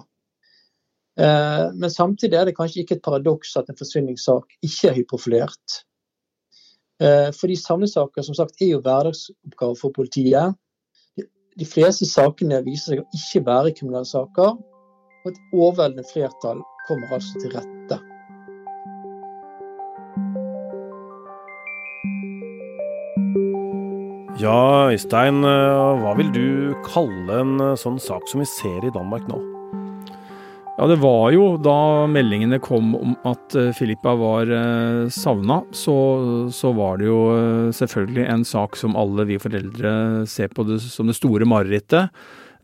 Eh, 1.19 1.65
men 1.73 1.93
samtidig 1.93 2.39
er 2.39 2.49
det 2.49 2.57
kanskje 2.57 2.83
ikke 2.83 2.99
et 2.99 3.05
paradoks 3.05 3.55
at 3.59 3.69
en 3.69 3.79
forsvinningssak 3.79 4.57
ikke 4.61 4.89
er 4.89 4.97
høyprofilert. 4.99 5.79
Eh, 7.01 7.29
fordi 7.35 7.57
savnesaker 7.59 8.25
som 8.25 8.37
sagt 8.37 8.61
er 8.61 8.75
jo 8.75 8.83
hverdagsoppgaver 8.85 9.79
for 9.79 9.95
politiet 9.95 10.57
de 11.59 11.65
fleste 11.69 12.07
sakene 12.09 12.61
viser 12.65 12.95
seg 12.95 13.03
å 13.03 13.19
ikke 13.19 13.43
være 13.45 13.75
kriminelle 13.77 14.09
saker, 14.09 14.55
og 15.23 15.29
et 15.29 15.43
overveldende 15.53 16.05
flertall 16.09 16.63
kommer 16.87 17.13
altså 17.19 17.39
til 17.41 17.53
rette. 17.55 17.99
Ja, 24.43 24.91
Øystein, 24.91 25.39
eh, 25.47 26.01
hva 26.01 26.11
vil 26.17 26.27
du 26.35 26.73
kalle 26.83 27.37
en 27.39 27.61
eh, 27.63 27.77
sånn 27.79 27.95
sak 28.01 28.25
som 28.27 28.41
vi 28.41 28.47
ser 28.49 28.83
i 28.83 28.91
Danmark 28.91 29.23
nå? 29.29 29.37
Ja, 30.73 30.87
det 30.89 30.97
var 30.99 31.29
jo 31.31 31.45
da 31.63 32.03
meldingene 32.11 32.59
kom 32.59 32.89
om 32.97 33.13
at 33.29 33.55
eh, 33.55 33.69
Filippa 33.77 34.17
var 34.19 34.51
savna, 35.13 35.61
så, 35.71 35.95
så, 36.51 36.73
var 36.75 36.99
det 36.99 37.07
jo 37.07 37.21
selvfølgelig 37.77 38.25
en 38.33 38.43
sak 38.49 38.75
som 38.81 38.99
alle 38.99 39.29
vi 39.31 39.39
foreldre 39.39 39.93
ser 40.27 40.51
på 40.51 40.67
det, 40.67 40.81
som 40.91 41.07
det 41.07 41.15
store 41.15 41.47
marerittet. 41.47 42.11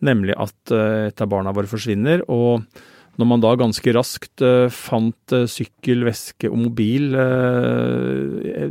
Nemlig 0.03 0.35
at 0.35 0.73
et 0.75 1.21
av 1.23 1.31
barna 1.31 1.55
våre 1.55 1.69
forsvinner. 1.69 2.25
Og 2.27 2.65
når 3.19 3.27
man 3.27 3.41
da 3.43 3.51
ganske 3.59 3.93
raskt 3.95 4.43
fant 4.71 5.33
sykkel, 5.51 6.05
veske 6.07 6.47
og 6.47 6.57
mobil 6.61 7.11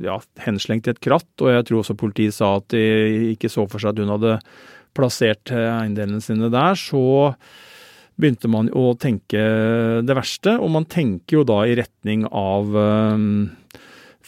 ja, 0.07 0.17
henslengt 0.45 0.89
i 0.89 0.95
et 0.95 1.03
kratt, 1.05 1.29
og 1.45 1.53
jeg 1.53 1.67
tror 1.69 1.83
også 1.83 1.99
politiet 2.01 2.37
sa 2.37 2.55
at 2.57 2.71
de 2.73 3.35
ikke 3.35 3.51
så 3.53 3.67
for 3.69 3.83
seg 3.83 3.93
at 3.93 4.01
hun 4.01 4.15
hadde 4.15 4.39
plassert 4.97 5.53
eiendelene 5.53 6.23
sine 6.25 6.49
der, 6.53 6.79
så 6.81 7.03
begynte 8.19 8.51
man 8.51 8.73
å 8.75 8.91
tenke 8.99 9.43
det 10.03 10.17
verste, 10.17 10.57
og 10.59 10.73
man 10.75 10.89
tenker 10.91 11.39
jo 11.39 11.47
da 11.47 11.61
i 11.69 11.77
retning 11.79 12.25
av 12.33 12.73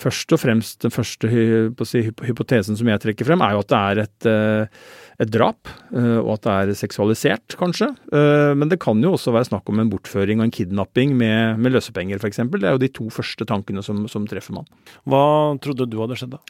Først 0.00 0.32
og 0.32 0.40
fremst 0.40 0.80
den 0.80 0.92
første 0.94 1.28
si, 1.28 2.00
hypotesen 2.24 2.78
som 2.78 2.88
jeg 2.88 3.02
trekker 3.02 3.28
frem, 3.28 3.42
er 3.44 3.52
jo 3.52 3.60
at 3.60 3.70
det 3.70 3.80
er 3.80 4.00
et, 4.06 4.28
uh, 4.30 4.86
et 5.20 5.32
drap, 5.32 5.68
uh, 5.92 6.20
og 6.22 6.32
at 6.38 6.46
det 6.46 6.54
er 6.54 6.78
seksualisert, 6.78 7.56
kanskje. 7.60 7.90
Uh, 8.08 8.56
men 8.56 8.72
det 8.72 8.80
kan 8.80 9.00
jo 9.04 9.12
også 9.16 9.34
være 9.34 9.50
snakk 9.50 9.68
om 9.68 9.82
en 9.82 9.92
bortføring 9.92 10.40
og 10.40 10.48
en 10.48 10.54
kidnapping 10.56 11.12
med, 11.18 11.60
med 11.60 11.76
løsepenger, 11.76 12.20
f.eks. 12.22 12.40
Det 12.48 12.62
er 12.64 12.78
jo 12.78 12.82
de 12.82 12.92
to 12.96 13.10
første 13.12 13.44
tankene 13.48 13.84
som, 13.84 14.06
som 14.08 14.28
treffer 14.30 14.56
man. 14.56 14.68
Hva 15.04 15.24
trodde 15.60 15.88
du 15.90 15.98
hadde 16.00 16.16
skjedd 16.20 16.38
da? 16.38 16.42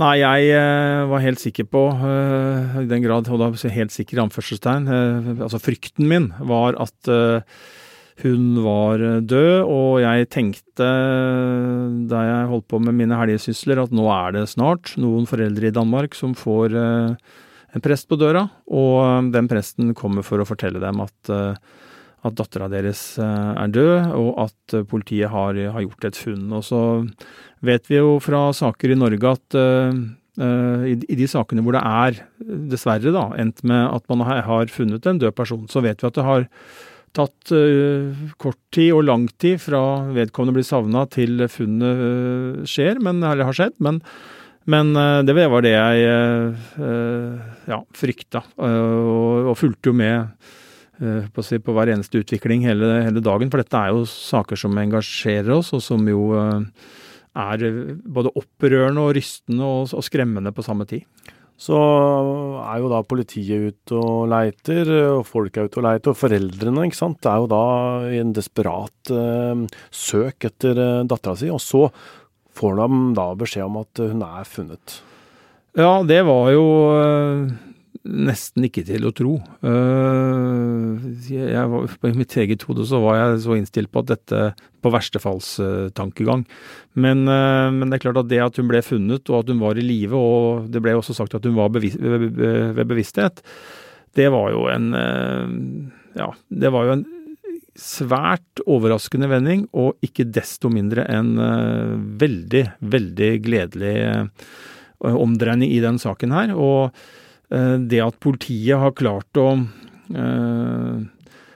Nei, 0.00 0.14
jeg 0.22 1.06
var 1.10 1.20
helt 1.20 1.42
sikker 1.42 1.66
på, 1.68 1.80
i 2.80 2.86
den 2.88 3.02
grad, 3.04 3.28
og 3.28 3.42
da 3.42 3.50
helt 3.74 3.92
sikker 3.92 4.16
i 4.16 4.22
anførselstegn 4.22 4.86
Altså 5.44 5.58
frykten 5.60 6.08
min 6.08 6.30
var 6.48 6.78
at 6.80 7.10
hun 8.24 8.60
var 8.64 9.02
død, 9.24 9.54
og 9.64 10.00
jeg 10.02 10.28
tenkte 10.32 10.88
da 12.10 12.24
jeg 12.26 12.48
holdt 12.50 12.68
på 12.70 12.80
med 12.82 12.96
mine 12.98 13.18
helgesysler 13.18 13.82
at 13.82 13.94
nå 13.94 14.06
er 14.14 14.38
det 14.38 14.46
snart 14.52 14.94
noen 15.00 15.28
foreldre 15.30 15.70
i 15.70 15.74
Danmark 15.74 16.16
som 16.18 16.34
får 16.38 16.76
en 16.76 17.84
prest 17.84 18.08
på 18.10 18.18
døra, 18.20 18.46
og 18.66 19.30
den 19.34 19.50
presten 19.50 19.94
kommer 19.98 20.26
for 20.26 20.42
å 20.42 20.48
fortelle 20.48 20.82
dem 20.82 21.04
at 21.04 21.32
at 22.20 22.36
dattera 22.36 22.66
deres 22.68 23.00
er 23.16 23.70
død, 23.72 24.10
og 24.12 24.40
at 24.42 24.74
politiet 24.90 25.32
har, 25.32 25.56
har, 25.56 25.84
gjort 25.86 26.04
et 26.10 26.18
funn. 26.20 26.50
Og 26.52 26.64
så 26.66 26.80
vet 27.64 27.88
vi 27.88 27.96
jo 27.96 28.18
fra 28.20 28.50
saker 28.56 28.92
i 28.92 28.98
Norge 29.00 29.30
at 29.30 29.56
i, 30.40 30.94
i, 30.94 31.16
de 31.18 31.28
sakene 31.28 31.64
hvor 31.64 31.76
det 31.76 31.82
er, 31.84 32.20
dessverre, 32.70 33.12
da, 33.14 33.26
endt 33.40 33.64
med 33.66 33.82
at 33.88 34.04
man 34.12 34.24
har, 34.28 34.72
funnet 34.72 35.08
en 35.08 35.20
død 35.20 35.34
person, 35.36 35.66
så 35.68 35.82
vet 35.84 36.02
vi 36.02 36.10
at 36.10 36.18
det 36.18 36.26
har 36.26 36.46
tatt 37.16 37.52
uh, 37.54 38.10
kort 38.40 38.60
tid 38.74 38.92
og 38.94 39.06
lang 39.08 39.26
tid 39.40 39.60
fra 39.62 39.80
vedkommende 40.14 40.58
blir 40.58 40.66
savna 40.66 41.06
til 41.10 41.46
funnet 41.50 42.04
uh, 42.04 42.60
skjer, 42.68 43.00
men, 43.02 43.22
eller 43.24 43.48
har 43.48 43.56
skjedd. 43.56 43.76
Men, 43.82 44.00
men 44.70 44.92
det 45.26 45.34
var 45.34 45.64
det 45.64 45.72
jeg 45.72 46.02
ja, 47.70 47.78
frykta, 47.96 48.42
og 48.60 49.56
fulgte 49.58 49.88
jo 49.88 49.94
med 49.96 50.50
på, 51.32 51.42
si, 51.42 51.58
på, 51.64 51.72
hver 51.74 51.90
eneste 51.90 52.20
utvikling 52.20 52.66
hele, 52.68 52.90
hele, 53.06 53.22
dagen. 53.24 53.50
For 53.50 53.64
dette 53.64 53.80
er 53.80 53.96
jo 53.96 54.04
saker 54.06 54.60
som 54.60 54.78
engasjerer 54.78 55.50
oss, 55.56 55.72
og 55.74 55.82
som 55.82 56.04
jo 56.06 56.28
er 56.36 57.64
både 58.04 58.34
opprørende 58.36 59.08
og 59.08 59.16
rystende 59.16 59.64
og, 59.64 59.96
og 59.96 60.06
skremmende 60.06 60.52
på 60.54 60.66
samme 60.66 60.86
tid. 60.92 61.08
Så 61.60 61.76
er 61.76 62.78
jo 62.80 62.88
da 62.88 63.02
politiet 63.04 63.66
ute 63.68 63.98
og 64.00 64.30
leiter, 64.32 64.88
og 65.18 65.26
folk 65.28 65.58
er 65.58 65.68
ute 65.68 65.82
og 65.82 65.84
leiter, 65.84 66.14
og 66.14 66.16
foreldrene 66.16 66.86
ikke 66.88 66.96
sant, 66.96 67.28
er 67.28 67.42
jo 67.42 67.50
da 67.52 67.64
i 68.08 68.20
en 68.22 68.32
desperat 68.36 69.12
eh, 69.12 69.66
søk 69.92 70.48
etter 70.48 70.80
eh, 70.80 71.02
dattera 71.10 71.36
si. 71.36 71.50
Og 71.52 71.60
så 71.60 71.84
får 72.56 72.80
de 72.80 73.00
da 73.18 73.26
beskjed 73.42 73.66
om 73.66 73.76
at 73.82 74.04
hun 74.08 74.24
er 74.24 74.48
funnet. 74.48 75.00
Ja, 75.76 76.00
det 76.02 76.22
var 76.26 76.48
jo 76.54 76.64
eh, 76.96 77.44
nesten 78.08 78.64
ikke 78.64 78.82
til 78.88 79.04
å 79.04 79.12
tro. 79.12 79.34
Jeg 81.30 81.66
var, 81.72 81.96
I 82.08 82.16
mitt 82.16 82.36
eget 82.40 82.64
hode 82.68 82.86
så 82.88 83.00
var 83.02 83.18
jeg 83.18 83.42
så 83.44 83.56
innstilt 83.58 83.92
på 83.92 84.02
at 84.02 84.12
dette 84.14 84.40
på 84.80 84.92
verstefallstankegang. 84.94 86.46
Men, 86.96 87.26
men 87.28 87.84
det 87.86 87.98
er 87.98 88.04
klart 88.06 88.22
at 88.22 88.30
det 88.30 88.40
at 88.40 88.56
hun 88.60 88.70
ble 88.70 88.80
funnet, 88.84 89.28
og 89.28 89.42
at 89.42 89.52
hun 89.52 89.60
var 89.60 89.76
i 89.76 89.84
live, 89.84 90.16
og 90.16 90.72
det 90.72 90.80
ble 90.84 90.96
også 90.96 91.16
sagt 91.18 91.36
at 91.36 91.44
hun 91.44 91.58
var 91.58 91.72
bevis, 91.74 91.98
ved 92.00 92.80
bevissthet, 92.80 93.44
det 94.16 94.30
var 94.32 94.50
jo 94.54 94.66
en 94.72 94.92
Ja, 96.16 96.32
det 96.48 96.72
var 96.74 96.88
jo 96.88 96.96
en 96.96 97.06
svært 97.78 98.64
overraskende 98.64 99.28
vending, 99.30 99.68
og 99.76 100.00
ikke 100.04 100.26
desto 100.26 100.72
mindre 100.72 101.04
en 101.12 101.36
veldig, 102.20 102.64
veldig 102.80 103.32
gledelig 103.44 103.96
omdreining 105.00 105.70
i 105.72 105.84
den 105.84 106.00
saken 106.00 106.32
her. 106.34 106.56
Og 106.56 106.96
Eh, 106.96 107.19
det 107.50 107.98
at 108.02 108.18
politiet 108.22 108.78
har 108.78 108.92
klart 108.94 109.40
å 109.40 109.46
eh, 109.58 111.00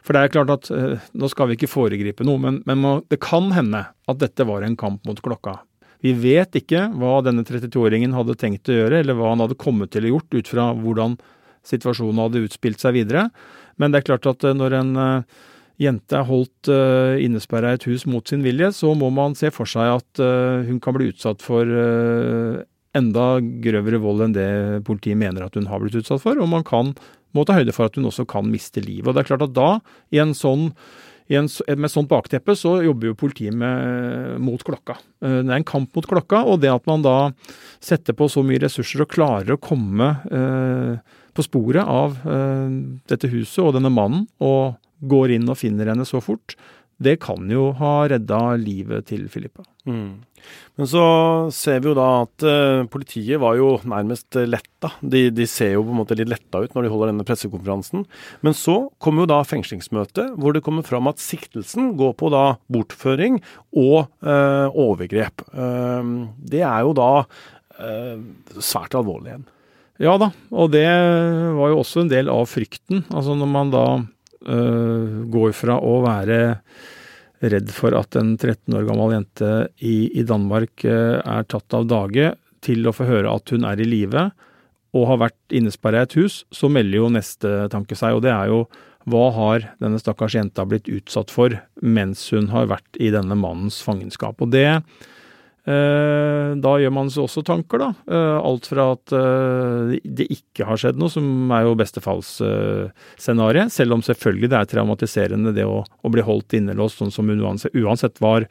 For 0.03 0.17
det 0.17 0.23
er 0.23 0.33
klart 0.35 0.51
at 0.51 0.71
eh, 0.75 1.05
nå 1.15 1.31
skal 1.31 1.51
vi 1.51 1.59
ikke 1.59 1.71
foregripe 1.71 2.27
noe, 2.27 2.41
men, 2.43 2.59
men 2.67 3.05
det 3.13 3.21
kan 3.23 3.53
hende 3.55 3.85
at 4.11 4.21
dette 4.21 4.47
var 4.49 4.67
en 4.67 4.77
kamp 4.81 5.07
mot 5.07 5.23
klokka. 5.23 5.61
Vi 6.05 6.13
vet 6.19 6.59
ikke 6.59 6.89
hva 6.99 7.21
denne 7.25 7.47
32-åringen 7.47 8.13
hadde 8.13 8.37
tenkt 8.41 8.69
å 8.69 8.77
gjøre, 8.77 9.01
eller 9.01 9.17
hva 9.17 9.31
han 9.33 9.45
hadde 9.45 9.57
kommet 9.61 9.95
til 9.95 10.05
å 10.05 10.17
gjort 10.17 10.37
ut 10.37 10.51
fra 10.51 10.69
hvordan 10.77 11.17
situasjonen 11.65 12.21
hadde 12.27 12.43
utspilt 12.45 12.83
seg 12.83 12.99
videre. 12.99 13.29
Men 13.81 13.95
det 13.95 14.03
er 14.03 14.11
klart 14.11 14.29
at 14.29 14.45
når 14.45 14.77
en 14.83 14.93
jente 15.81 16.19
er 16.19 16.29
holdt 16.29 16.69
innesperra 17.25 17.73
i 17.73 17.79
et 17.79 17.87
hus 17.89 18.05
mot 18.05 18.29
sin 18.29 18.45
vilje, 18.45 18.69
så 18.77 18.93
må 18.93 19.09
man 19.17 19.33
se 19.39 19.49
for 19.55 19.65
seg 19.65 19.95
at 19.95 20.21
hun 20.69 20.77
kan 20.85 20.99
bli 20.99 21.09
utsatt 21.15 21.41
for 21.43 21.73
enda 22.95 23.39
grøvere 23.65 24.01
vold 24.03 24.27
enn 24.27 24.37
det 24.37 24.51
politiet 24.87 25.19
mener 25.21 25.47
at 25.47 25.59
hun 25.59 25.69
har 25.71 25.83
blitt 25.83 25.99
utsatt 25.99 26.23
for, 26.23 26.39
og 26.39 26.51
man 26.51 26.67
kan, 26.67 26.93
må 27.35 27.47
ta 27.47 27.57
høyde 27.59 27.75
for 27.75 27.91
at 27.91 27.99
hun 27.99 28.09
også 28.11 28.27
kan 28.31 28.47
miste 28.51 28.83
livet. 28.85 29.09
Og 29.09 29.17
det 29.17 29.25
er 29.25 29.33
klart 29.33 29.49
at 29.49 29.57
da, 29.57 29.71
i 30.15 30.23
en 30.23 30.37
sånn 30.37 30.71
en, 31.33 31.49
med 31.81 31.89
sånt 31.89 32.11
bakteppe 32.11 32.53
så 32.59 32.77
jobber 32.85 33.11
jo 33.11 33.17
politiet 33.17 33.57
med, 33.57 34.37
mot 34.45 34.61
klokka. 34.65 34.99
Eh, 35.25 35.41
det 35.41 35.49
er 35.49 35.57
en 35.57 35.67
kamp 35.67 35.95
mot 35.97 36.07
klokka, 36.09 36.43
og 36.45 36.61
det 36.61 36.73
at 36.73 36.85
man 36.91 37.05
da 37.05 37.33
setter 37.83 38.17
på 38.17 38.29
så 38.29 38.45
mye 38.45 38.61
ressurser 38.61 39.05
og 39.05 39.13
klarer 39.13 39.55
å 39.55 39.61
komme 39.61 40.11
eh, 40.29 41.19
på 41.35 41.47
sporet 41.47 41.85
av 41.89 42.19
eh, 42.29 42.79
dette 43.11 43.31
huset 43.33 43.63
og 43.65 43.75
denne 43.79 43.93
mannen, 43.93 44.27
og 44.45 44.77
går 45.05 45.35
inn 45.37 45.49
og 45.51 45.59
finner 45.61 45.91
henne 45.91 46.07
så 46.09 46.21
fort, 46.25 46.57
det 47.03 47.19
kan 47.23 47.49
jo 47.51 47.71
ha 47.79 47.95
redda 48.11 48.41
livet 48.61 49.09
til 49.11 49.27
Filippa. 49.33 49.65
Mm. 49.89 50.23
Men 50.79 50.89
så 50.89 51.05
ser 51.55 51.81
vi 51.83 51.91
jo 51.91 51.97
da 51.97 52.07
at 52.23 52.45
uh, 52.47 52.85
politiet 52.91 53.41
var 53.43 53.57
jo 53.59 53.75
nærmest 53.89 54.37
letta. 54.47 54.93
De, 55.01 55.27
de, 55.35 55.47
ser 55.51 55.75
jo 55.75 55.85
på 55.87 55.95
en 55.95 56.01
måte 56.03 56.17
litt 56.19 56.31
letta 56.31 56.63
ut 56.65 56.77
når 56.77 56.87
de 56.87 56.93
holder 56.93 57.13
denne 57.13 57.27
pressekonferansen. 57.27 58.05
Men 58.45 58.57
så 58.59 58.77
kommer 59.03 59.25
jo 59.25 59.33
da 59.33 59.41
fengslingsmøtet, 59.49 60.37
hvor 60.39 60.57
det 60.57 60.65
kommer 60.67 60.87
fram 60.87 61.11
at 61.11 61.23
siktelsen 61.23 61.95
går 62.01 62.15
på 62.21 62.31
da 62.35 62.45
bortføring 62.73 63.41
og 63.73 64.07
uh, 64.27 64.69
overgrep. 64.71 65.47
Uh, 65.55 66.31
det 66.39 66.63
er 66.67 66.87
jo 66.87 66.95
da 66.97 67.11
svært 68.63 68.95
alvorlig 68.95 69.33
igjen. 69.33 69.47
Ja 70.03 70.13
da, 70.19 70.29
og 70.55 70.69
det 70.71 70.87
var 70.87 71.73
jo 71.73 71.81
også 71.81 72.05
en 72.05 72.11
del 72.13 72.31
av 72.31 72.47
frykten. 72.47 73.03
Altså 73.11 73.35
når 73.35 73.51
man 73.51 73.73
da 73.73 73.85
går 74.45 75.55
fra 75.57 75.79
å 75.81 75.99
være 76.05 76.39
redd 77.51 77.71
for 77.75 77.95
at 77.99 78.17
en 78.19 78.35
13 78.37 78.75
år 78.77 78.87
gammel 78.89 79.17
jente 79.17 79.51
i, 79.85 80.11
i 80.17 80.25
Danmark 80.27 80.85
eh, 80.89 81.21
er 81.21 81.47
tatt 81.51 81.77
av 81.77 81.89
dage, 81.91 82.33
til 82.65 82.87
å 82.89 82.95
få 82.97 83.05
høre 83.05 83.29
at 83.29 83.51
hun 83.53 83.67
er 83.69 83.81
i 83.83 83.85
live 83.85 84.31
og 84.97 85.09
har 85.11 85.19
vært 85.27 85.53
innesperra 85.53 86.01
i 86.01 86.07
et 86.07 86.15
hus, 86.17 86.37
så 86.55 86.71
melder 86.73 86.97
jo 86.97 87.11
neste 87.13 87.51
tanke 87.69 87.99
seg, 87.99 88.17
og 88.17 88.23
det 88.25 88.31
er 88.33 88.49
jo 88.49 88.63
hva 89.11 89.27
har 89.37 89.67
denne 89.83 89.99
stakkars 90.01 90.39
jenta 90.39 90.65
blitt 90.65 90.89
utsatt 90.89 91.29
for 91.35 91.53
mens 91.85 92.23
hun 92.33 92.49
har 92.55 92.71
vært 92.71 92.97
i 92.97 93.11
denne 93.13 93.37
mannens 93.37 93.83
fangenskap? 93.85 94.41
Og 94.41 94.55
det 94.55 94.65
Eh, 94.65 95.24
da 95.65 96.73
gjør 96.77 96.93
man 96.93 97.09
seg 97.13 97.25
også 97.25 97.41
tanker, 97.47 97.81
da. 97.81 97.87
Eh, 98.05 98.37
alt 98.37 98.67
fra 98.69 98.91
at 98.93 99.15
eh, 99.17 99.95
det 100.05 100.27
ikke 100.35 100.67
har 100.69 100.81
skjedd 100.81 100.99
noe, 101.01 101.13
som 101.13 101.25
er 101.57 101.65
jo 101.65 101.77
bestefallsscenarioet. 101.81 103.73
Selv 103.73 103.97
om 103.97 104.05
selvfølgelig 104.05 104.51
det 104.53 104.59
er 104.59 104.69
traumatiserende 104.75 105.55
det 105.57 105.65
å, 105.65 105.81
å 105.85 106.13
bli 106.13 106.25
holdt 106.27 106.59
innelåst, 106.59 107.01
sånn 107.01 107.15
som 107.15 107.33
hun 107.33 107.41
uansett, 107.41 107.73
uansett 107.81 108.21
var, 108.25 108.45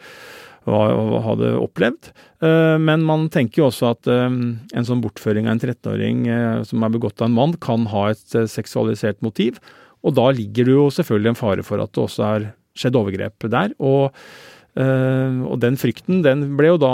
hadde 0.64 1.54
opplevd. 1.60 2.14
Men 2.40 3.04
man 3.04 3.26
tenker 3.32 3.62
jo 3.62 3.66
også 3.68 3.90
at 3.90 4.08
en 4.08 4.86
sånn 4.88 5.02
bortføring 5.04 5.50
av 5.50 5.58
en 5.58 5.60
13-åring 5.60 6.22
som 6.70 6.86
er 6.88 6.94
begått 6.94 7.20
av 7.20 7.28
en 7.28 7.36
mann, 7.36 7.56
kan 7.60 7.84
ha 7.92 8.06
et 8.14 8.38
seksualisert 8.48 9.20
motiv. 9.26 9.60
Og 10.08 10.16
da 10.16 10.30
ligger 10.32 10.70
det 10.70 10.78
jo 10.78 10.88
selvfølgelig 10.96 11.34
en 11.34 11.40
fare 11.40 11.68
for 11.68 11.84
at 11.84 11.92
det 11.92 12.06
også 12.06 12.26
er 12.30 12.48
skjedd 12.80 12.98
overgrep 13.00 13.48
der. 13.52 13.76
og 13.78 14.16
og 14.74 15.58
den 15.62 15.76
frykten, 15.78 16.24
den 16.26 16.46
ble 16.58 16.72
jo 16.72 16.82
da, 16.82 16.94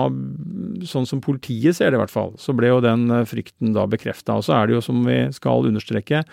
sånn 0.87 1.07
som 1.07 1.21
politiet 1.23 1.77
ser 1.77 1.91
det 1.91 1.99
i 1.99 2.01
hvert 2.01 2.13
fall, 2.13 2.33
så 2.39 2.55
ble 2.55 2.71
jo 2.73 2.79
den 2.83 3.07
uh, 3.11 3.25
frykten 3.27 3.75
da 3.75 3.85
bekrefta. 3.89 4.35
Og 4.39 4.47
så 4.47 4.57
er 4.57 4.67
det 4.67 4.77
jo, 4.77 4.81
som 4.83 4.99
vi 5.07 5.21
skal 5.35 5.67
understreke, 5.69 6.23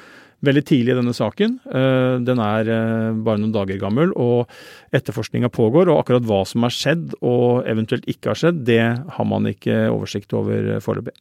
veldig 0.46 0.62
tidlig 0.68 0.92
i 0.92 0.98
denne 0.98 1.14
saken. 1.16 1.58
Uh, 1.70 2.18
den 2.26 2.42
er 2.42 2.70
bare 3.26 3.40
noen 3.42 3.54
dager 3.54 3.78
gammel, 3.82 4.14
og 4.18 4.50
etterforskninga 4.96 5.52
pågår. 5.54 5.90
Og 5.92 6.02
akkurat 6.02 6.26
hva 6.26 6.42
som 6.48 6.66
har 6.66 6.74
skjedd 6.74 7.14
og 7.20 7.62
eventuelt 7.70 8.08
ikke 8.10 8.32
har 8.32 8.42
skjedd, 8.42 8.66
det 8.66 8.82
har 9.18 9.30
man 9.30 9.46
ikke 9.52 9.86
oversikt 9.92 10.34
over 10.36 10.76
foreløpig. 10.84 11.14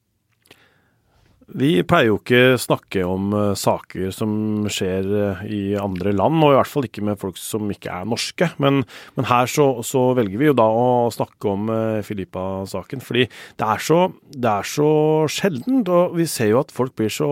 Vi 1.45 1.83
pleier 1.85 2.09
jo 2.09 2.17
ikke 2.17 2.57
snakke 2.57 3.03
om 3.05 3.29
uh, 3.35 3.53
saker 3.53 4.09
som 4.15 4.65
skjer 4.71 5.05
uh, 5.05 5.43
i 5.45 5.75
andre 5.77 6.15
land, 6.15 6.39
og 6.41 6.55
i 6.55 6.57
hvert 6.57 6.71
fall 6.71 6.87
ikke 6.87 7.03
med 7.05 7.19
folk 7.21 7.37
som 7.37 7.69
ikke 7.69 7.91
er 7.93 8.07
norske. 8.09 8.49
Men, 8.61 8.81
men 9.13 9.29
her 9.29 9.51
så, 9.51 9.67
så, 9.85 10.07
velger 10.17 10.41
vi 10.41 10.49
jo 10.49 10.57
da 10.57 10.65
å 10.65 11.11
snakke 11.13 11.51
om 11.51 11.69
uh, 11.69 12.01
Filippa-saken, 12.05 13.03
fordi 13.05 13.27
det 13.29 13.67
er, 13.67 13.85
så, 13.85 13.99
så 14.73 14.89
sjeldent. 15.29 15.91
Og 15.93 16.17
vi 16.17 16.25
ser 16.29 16.49
jo 16.55 16.63
at 16.63 16.73
folk 16.73 16.97
blir 16.97 17.13
så 17.13 17.29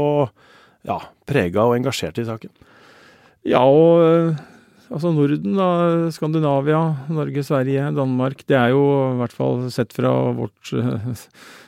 ja, 0.86 1.00
prega 1.26 1.66
og 1.66 1.80
engasjert 1.80 2.22
i 2.22 2.28
saken. 2.30 2.54
Ja, 3.50 3.66
og 3.66 4.38
Altså 4.92 5.14
Norden, 5.16 5.56
da, 5.56 5.68
Skandinavia, 6.12 6.82
Norge, 7.14 7.44
Sverige, 7.46 7.86
Danmark. 7.96 8.44
Det 8.50 8.58
er 8.58 8.74
jo 8.74 8.82
i 9.14 9.20
hvert 9.22 9.36
fall 9.36 9.64
sett 9.72 9.94
fra 9.96 10.12
vårt 10.36 10.74
eh, 10.76 11.22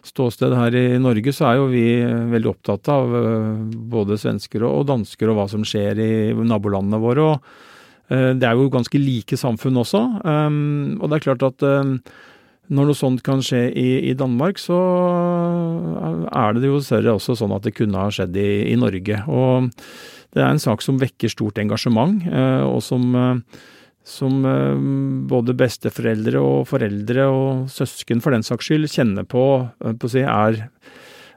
ståsted 0.06 0.56
her 0.58 0.75
i 0.75 0.86
Norge, 1.01 1.32
så 1.34 1.47
er 1.47 1.62
jo 1.62 1.69
vi 1.71 1.86
veldig 2.34 2.51
opptatt 2.51 2.91
av 2.91 3.15
eh, 3.21 3.47
både 3.95 4.19
svensker 4.19 4.65
og 4.67 4.88
dansker 4.91 5.32
og 5.32 5.39
hva 5.39 5.47
som 5.51 5.63
skjer 5.65 6.01
i 6.04 6.13
nabolandene 6.36 6.99
våre. 7.01 7.30
og 7.32 8.12
eh, 8.12 8.34
Det 8.36 8.49
er 8.49 8.60
jo 8.60 8.71
ganske 8.73 8.99
like 8.99 9.39
samfunn 9.39 9.80
også. 9.86 10.04
Og 10.25 11.06
det 11.08 11.17
er 11.17 11.28
klart 11.30 11.45
at 11.47 11.69
når 12.65 12.89
noe 12.89 12.97
sånt 12.97 13.21
kan 13.25 13.43
skje 13.45 13.67
i, 13.78 13.89
i, 14.10 14.13
Danmark, 14.17 14.58
så 14.58 14.78
er 16.34 16.58
det 16.58 16.65
jo 16.65 16.80
dessverre 16.80 17.13
også 17.13 17.38
sånn 17.38 17.54
at 17.54 17.65
det 17.67 17.75
kunne 17.78 18.01
ha 18.01 18.10
skjedd 18.13 18.38
i, 18.41 18.49
i 18.73 18.78
Norge. 18.82 19.21
Og 19.30 19.69
det 20.34 20.44
er 20.44 20.52
en 20.52 20.62
sak 20.62 20.84
som 20.84 21.00
vekker 21.02 21.32
stort 21.32 21.60
engasjement, 21.62 22.24
eh, 22.28 22.64
og 22.66 22.82
som, 22.84 23.08
eh, 23.16 23.62
som 24.06 24.46
eh, 24.50 24.84
både 25.32 25.56
besteforeldre 25.58 26.42
og 26.42 26.68
foreldre 26.72 27.28
og 27.32 27.66
søsken 27.72 28.24
for 28.24 28.36
den 28.36 28.46
saks 28.46 28.70
skyld 28.70 28.90
kjenner 28.92 29.28
på, 29.28 29.46
på 30.02 30.12
si, 30.12 30.26
er, 30.26 30.60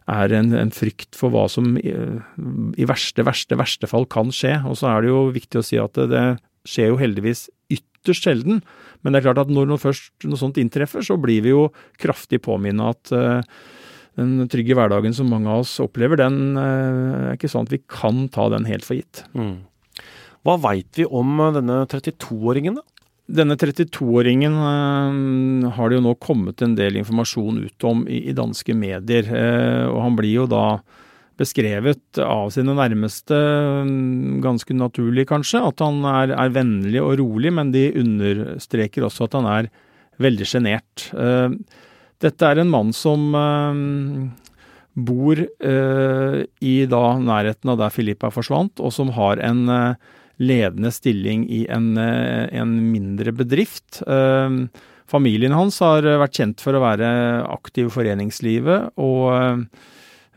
er 0.09 0.37
en, 0.41 0.53
en, 0.57 0.75
frykt 0.75 1.19
for 1.19 1.35
hva 1.35 1.47
som 1.53 1.77
i, 1.79 1.95
i, 1.95 2.89
verste, 2.89 3.25
verste, 3.27 3.59
verste 3.61 3.91
fall 3.91 4.09
kan 4.11 4.33
skje. 4.35 4.59
Og 4.67 4.81
så 4.81 4.91
er 4.93 5.05
det 5.05 5.15
jo 5.15 5.23
viktig 5.37 5.63
å 5.63 5.67
si 5.67 5.81
at 5.81 5.95
det, 5.99 6.11
det 6.15 6.27
skjer 6.69 6.93
jo 6.93 7.01
heldigvis 7.01 7.47
ytterst 7.73 8.27
sjelden. 8.27 8.63
Men 9.03 9.15
det 9.15 9.21
er 9.21 9.31
klart 9.31 9.47
at 9.47 9.53
når 9.53 9.71
noe 9.71 9.81
først 9.81 10.27
noe 10.27 10.41
sånt 10.41 10.59
inntreffer, 10.61 11.05
så 11.07 11.21
blir 11.21 11.45
vi 11.45 11.55
jo 11.55 11.69
kraftig 12.03 12.43
påminnet 12.45 13.13
at 13.13 13.53
den 14.19 14.51
trygge 14.51 14.77
hverdagen 14.77 15.15
som 15.17 15.31
mange 15.31 15.51
av 15.53 15.65
oss 15.65 15.79
opplever, 15.83 16.19
den 16.21 16.59
eh, 16.59 17.31
er 17.31 17.39
ikke 17.39 17.51
sånn 17.53 17.69
at 17.69 17.75
vi 17.75 17.83
kan 17.87 18.27
ta 18.35 18.49
den 18.53 18.69
helt 18.69 18.87
for 18.87 18.99
gitt. 18.99 19.23
Mm. 19.39 19.61
Hva 20.47 20.57
veit 20.63 20.99
vi 20.99 21.07
om 21.07 21.39
eh, 21.45 21.55
denne 21.59 21.83
32-åringen, 21.91 22.79
da? 22.79 22.87
Denne 23.29 23.59
32-åringen 23.61 24.55
eh, 24.65 25.73
har 25.77 25.91
det 25.91 25.99
jo 25.99 26.07
nå 26.07 26.15
kommet 26.23 26.65
en 26.65 26.77
del 26.79 26.97
informasjon 27.01 27.61
ut 27.67 27.89
om 27.89 28.07
i, 28.09 28.23
i 28.31 28.37
danske 28.37 28.77
medier. 28.77 29.29
Eh, 29.29 29.85
og 29.89 30.01
han 30.07 30.17
blir 30.19 30.43
jo 30.43 30.49
da 30.51 30.81
beskrevet 31.39 32.19
av 32.19 32.49
sine 32.51 32.75
nærmeste, 32.75 33.37
ganske 34.43 34.75
naturlig 34.75 35.29
kanskje, 35.31 35.61
at 35.71 35.85
han 35.85 36.01
er, 36.11 36.33
er, 36.35 36.51
vennlig 36.51 36.99
og 36.99 37.15
rolig, 37.21 37.53
men 37.55 37.71
de 37.71 37.85
understreker 38.01 39.07
også 39.07 39.29
at 39.29 39.37
han 39.39 39.47
er 39.47 39.69
veldig 40.19 40.49
sjenert. 40.51 41.05
Uh, 41.15 41.55
dette 42.25 42.47
er 42.47 42.61
en 42.61 42.71
mann 42.71 42.93
som 42.97 43.31
eh, 43.39 43.83
bor 44.99 45.39
eh, 45.39 46.39
i 46.59 46.77
da 46.91 47.03
nærheten 47.23 47.73
av 47.73 47.79
der 47.83 47.95
Filippa 47.95 48.33
forsvant, 48.35 48.83
og 48.83 48.95
som 48.95 49.13
har 49.15 49.43
en 49.45 49.65
eh, 49.71 50.15
ledende 50.39 50.91
stilling 50.95 51.47
i 51.51 51.65
en, 51.75 51.97
en 51.99 52.75
mindre 52.93 53.33
bedrift. 53.35 53.97
Familien 55.11 55.57
hans 55.57 55.81
har 55.83 56.07
vært 56.07 56.37
kjent 56.39 56.63
for 56.63 56.79
å 56.79 56.83
være 56.85 57.09
aktiv 57.51 57.89
i 57.89 57.91
foreningslivet, 57.91 58.93
og 59.03 59.67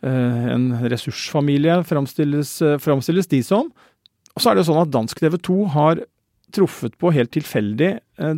en 0.02 0.66
ressursfamilie, 0.90 1.76
framstilles, 1.86 3.30
de 3.30 3.44
som. 3.46 3.70
Og 4.34 4.42
så 4.42 4.50
er 4.50 4.58
det 4.58 4.66
sånn 4.72 4.82
at 4.82 4.90
dansk 4.90 5.22
TV 5.22 5.38
2 5.38 5.60
har 5.76 6.02
truffet 6.58 6.98
på 6.98 7.14
helt 7.14 7.30
tilfeldig 7.38 7.92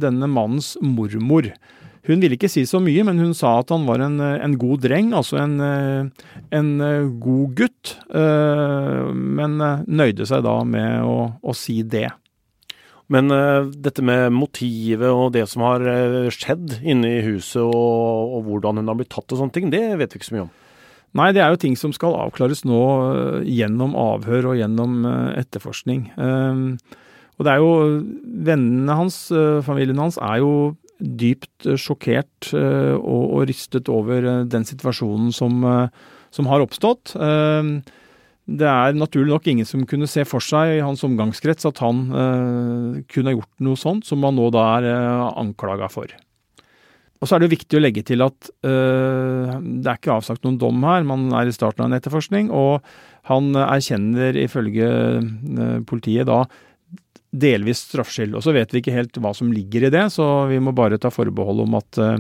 denne 0.04 0.28
mannens 0.28 0.74
mormor. 0.84 1.48
Hun 2.08 2.20
ville 2.20 2.36
ikke 2.36 2.52
si 2.52 2.66
så 2.68 2.82
mye, 2.84 3.06
men 3.08 3.22
hun 3.22 3.32
sa 3.38 3.58
at 3.62 3.72
han 3.72 3.86
var 3.88 4.02
en, 4.04 4.18
en 4.20 4.58
god 4.60 4.82
dreng, 4.84 5.14
altså 5.16 5.38
en, 5.40 5.54
en, 6.52 6.72
god 7.24 7.54
gutt. 7.56 7.94
Men 8.12 9.56
nøyde 9.88 10.28
seg 10.28 10.44
da 10.44 10.58
med 10.68 11.08
å, 11.08 11.16
å 11.40 11.56
si 11.56 11.78
det. 11.88 12.10
Men 13.12 13.32
uh, 13.34 13.68
dette 13.68 14.04
med 14.06 14.32
motivet 14.34 15.12
og 15.12 15.34
det 15.36 15.46
som 15.52 15.66
har 15.68 15.84
uh, 15.84 16.32
skjedd 16.34 16.80
inne 16.82 17.18
i 17.20 17.24
huset, 17.26 17.62
og, 17.62 18.38
og, 18.38 18.44
hvordan 18.48 18.80
hun 18.80 18.92
har 18.92 19.00
blitt 19.00 19.12
tatt 19.14 19.34
og 19.34 19.42
sånne 19.42 19.56
ting, 19.56 19.72
det 19.74 19.84
vet 20.00 20.14
vi 20.14 20.22
ikke 20.22 20.32
så 20.32 20.38
mye 20.38 20.46
om. 20.48 20.54
Nei, 21.20 21.30
det 21.36 21.44
er 21.44 21.54
jo 21.54 21.62
ting 21.62 21.76
som 21.78 21.94
skal 21.94 22.16
avklares 22.24 22.64
nå 22.66 22.82
uh, 22.82 23.42
gjennom 23.46 23.98
avhør 24.00 24.54
og 24.54 24.60
gjennom 24.62 25.04
etterforskning. 25.38 26.08
og 27.38 27.46
det 27.46 27.52
er 27.52 27.62
jo 27.62 27.74
Vennene 28.48 28.98
hans, 28.98 29.18
familien 29.66 30.00
hans, 30.02 30.18
er 30.18 30.42
jo 30.42 30.54
dypt 31.04 31.68
sjokkert 31.80 32.54
og, 32.54 33.24
og, 33.24 33.42
rystet 33.50 33.90
over 33.92 34.46
den 34.48 34.64
situasjonen 34.68 35.34
som, 35.36 35.66
som 36.32 36.48
har 36.48 36.64
oppstått. 36.64 37.12
Det 38.44 38.68
er 38.68 38.98
naturlig 38.98 39.32
nok 39.32 39.46
ingen 39.48 39.68
som 39.68 39.86
kunne 39.88 40.08
se 40.10 40.26
for 40.28 40.44
seg 40.44 40.76
i 40.76 40.84
hans 40.84 41.04
omgangskrets 41.08 41.68
at 41.70 41.80
han 41.80 42.02
eh, 42.12 42.98
kunne 43.08 43.38
gjort 43.38 43.52
noe 43.64 43.80
sånt, 43.80 44.04
som 44.04 44.24
han 44.28 44.36
nå 44.36 44.50
da 44.52 44.66
er 44.82 44.88
eh, 44.92 45.28
anklaga 45.40 45.88
for. 45.92 46.12
Og 47.24 47.30
så 47.30 47.38
er 47.38 47.46
det 47.46 47.54
viktig 47.54 47.80
å 47.80 47.84
legge 47.86 48.04
til 48.04 48.26
at 48.26 48.50
eh, 48.68 49.54
det 49.56 49.88
er 49.88 49.96
ikke 49.96 50.18
avsagt 50.18 50.44
noen 50.44 50.60
dom 50.60 50.84
her, 50.84 51.08
man 51.08 51.30
er 51.40 51.48
i 51.48 51.56
starten 51.56 51.86
av 51.86 51.88
en 51.88 51.96
etterforskning, 51.96 52.52
og 52.52 52.84
han 53.32 53.54
erkjenner 53.56 54.36
ifølge 54.44 54.92
eh, 54.92 55.80
politiet 55.88 56.28
da 56.28 56.44
delvis 57.34 57.86
straffskyld. 57.90 58.36
Og 58.38 58.46
så 58.46 58.54
vet 58.56 58.74
vi 58.74 58.84
ikke 58.84 58.96
helt 58.96 59.18
hva 59.22 59.34
som 59.36 59.54
ligger 59.54 59.88
i 59.88 59.94
det, 59.94 60.08
så 60.14 60.46
vi 60.52 60.62
må 60.64 60.76
bare 60.76 61.02
ta 61.02 61.12
forbehold 61.14 61.66
om 61.66 61.80
at 61.80 62.02
eh, 62.02 62.20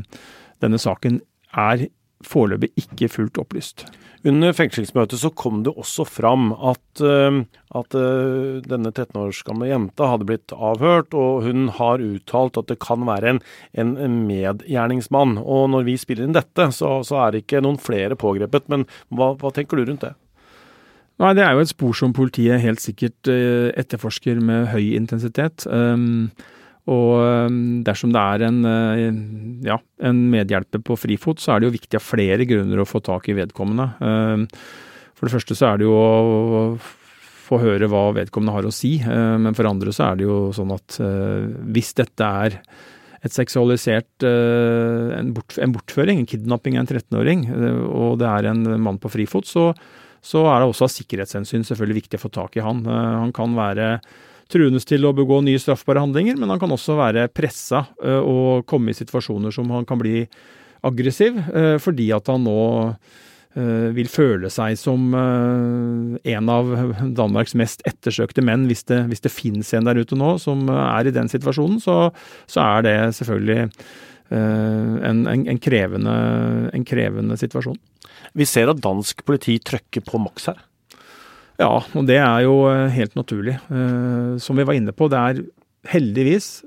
denne 0.63 0.81
saken 0.81 1.21
er 1.53 1.87
foreløpig 2.23 2.71
ikke 2.79 3.11
fullt 3.11 3.39
opplyst. 3.41 3.85
Under 4.23 4.53
fengslingsmøtet 4.55 5.19
så 5.19 5.33
kom 5.35 5.65
det 5.65 5.73
også 5.75 6.05
fram 6.07 6.53
at, 6.55 7.01
eh, 7.03 7.41
at 7.75 7.97
eh, 7.99 8.61
denne 8.63 8.93
13 8.93 9.19
års 9.19 9.41
gamle 9.43 9.67
jenta 9.67 10.07
hadde 10.13 10.27
blitt 10.29 10.55
avhørt, 10.55 11.11
og 11.11 11.43
hun 11.43 11.67
har 11.75 12.03
uttalt 12.03 12.59
at 12.61 12.71
det 12.71 12.79
kan 12.83 13.03
være 13.09 13.35
en, 13.35 13.43
en 13.75 14.17
medgjerningsmann. 14.29 15.37
Og 15.43 15.67
når 15.75 15.89
vi 15.89 15.99
spiller 15.99 16.29
inn 16.29 16.37
dette, 16.37 16.71
så, 16.71 17.01
så 17.03 17.19
er 17.25 17.33
det 17.33 17.43
ikke 17.43 17.63
noen 17.65 17.81
flere 17.81 18.17
pågrepet. 18.19 18.71
Men 18.71 18.87
hva, 19.11 19.33
hva 19.35 19.51
tenker 19.53 19.77
du 19.77 19.89
rundt 19.91 20.07
det? 20.07 20.15
Nei, 21.23 21.35
Det 21.37 21.43
er 21.45 21.53
jo 21.55 21.63
et 21.63 21.71
spor 21.71 21.93
som 21.95 22.15
politiet 22.15 22.59
helt 22.59 22.83
sikkert 22.83 23.29
eh, 23.31 23.69
etterforsker 23.79 24.41
med 24.43 24.67
høy 24.73 24.91
intensitet. 24.97 25.63
Um, 25.71 26.33
og 26.91 27.47
um, 27.47 27.59
dersom 27.87 28.11
det 28.11 28.19
er 28.19 28.43
en, 28.49 28.57
uh, 28.67 29.63
ja, 29.63 29.77
en 30.03 30.19
medhjelper 30.33 30.83
på 30.83 30.97
frifot, 30.99 31.39
så 31.39 31.53
er 31.53 31.61
det 31.61 31.69
jo 31.69 31.77
viktig 31.77 31.95
av 31.95 32.03
flere 32.03 32.47
grunner 32.49 32.81
å 32.83 32.87
få 32.87 32.99
tak 33.05 33.31
i 33.31 33.37
vedkommende. 33.37 33.87
Um, 34.03 34.43
for 35.15 35.29
det 35.29 35.35
første 35.37 35.55
så 35.55 35.69
er 35.69 35.79
det 35.79 35.87
jo 35.87 35.95
å 35.95 36.65
få 37.45 37.61
høre 37.61 37.87
hva 37.87 38.09
vedkommende 38.19 38.57
har 38.57 38.67
å 38.67 38.75
si, 38.75 38.97
men 39.03 39.55
for 39.55 39.67
andre 39.67 39.91
så 39.95 40.09
er 40.09 40.19
det 40.19 40.25
jo 40.25 40.37
sånn 40.55 40.71
at 40.75 40.95
uh, 41.03 41.47
hvis 41.75 41.91
dette 41.95 42.27
er 42.43 42.57
et 43.23 43.31
seksualisert 43.31 44.25
en 44.27 45.29
bortføring, 45.31 46.19
en 46.19 46.27
kidnapping 46.27 46.75
av 46.75 46.81
en 46.81 46.89
13-åring, 46.89 47.45
og 47.87 48.17
det 48.19 48.27
er 48.27 48.49
en 48.49 48.65
mann 48.83 48.99
på 48.99 49.11
frifot, 49.13 49.47
så, 49.47 49.69
så 50.23 50.45
er 50.47 50.61
det 50.61 50.69
også 50.69 50.87
av 50.87 50.93
sikkerhetshensyn 50.93 51.65
selvfølgelig 51.67 52.03
viktig 52.03 52.19
å 52.19 52.23
få 52.23 52.31
tak 52.31 52.55
i 52.55 52.63
han. 52.63 52.85
Han 52.87 53.33
kan 53.35 53.57
være 53.57 53.97
truendes 54.53 54.87
til 54.87 55.05
å 55.07 55.13
begå 55.15 55.41
nye 55.43 55.61
straffbare 55.61 56.03
handlinger, 56.03 56.37
men 56.39 56.51
han 56.53 56.61
kan 56.61 56.71
også 56.73 56.97
være 56.99 57.29
pressa 57.33 57.85
eh, 58.03 58.19
og 58.19 58.65
komme 58.69 58.93
i 58.93 58.97
situasjoner 58.97 59.53
som 59.55 59.71
han 59.73 59.87
kan 59.89 60.01
bli 60.01 60.23
aggressiv, 60.83 61.39
eh, 61.53 61.75
fordi 61.81 62.09
at 62.15 62.29
han 62.31 62.43
nå 62.45 62.59
eh, 62.91 63.89
vil 63.95 64.09
føle 64.11 64.51
seg 64.53 64.77
som 64.79 65.13
en 65.15 66.53
av 66.53 66.71
Danmarks 67.19 67.55
mest 67.59 67.85
ettersøkte 67.89 68.45
menn. 68.45 68.67
Hvis 68.69 68.85
det, 68.91 69.03
hvis 69.11 69.23
det 69.23 69.33
finnes 69.33 69.73
en 69.73 69.89
der 69.89 70.01
ute 70.01 70.17
nå 70.19 70.35
som 70.43 70.65
er 70.73 71.09
i 71.09 71.15
den 71.15 71.31
situasjonen, 71.31 71.79
så, 71.83 72.09
så 72.49 72.65
er 72.65 72.87
det 72.87 72.97
selvfølgelig 73.19 73.69
en, 74.33 75.23
en, 75.29 75.47
en, 75.47 75.59
krevende, 75.61 76.13
en 76.73 76.85
krevende 76.87 77.37
situasjon. 77.39 77.79
Vi 78.33 78.47
ser 78.49 78.71
at 78.71 78.81
dansk 78.81 79.21
politi 79.27 79.59
trøkker 79.61 80.05
på 80.07 80.21
maks 80.21 80.49
her. 80.51 80.61
Ja, 81.61 81.83
og 81.93 82.07
det 82.09 82.17
er 82.17 82.43
jo 82.47 82.63
eh, 82.71 82.89
helt 82.95 83.15
naturlig. 83.17 83.57
Eh, 83.69 84.35
som 84.41 84.57
vi 84.57 84.65
var 84.65 84.77
inne 84.77 84.93
på, 84.95 85.09
det 85.11 85.19
er 85.19 85.43
heldigvis 85.93 86.63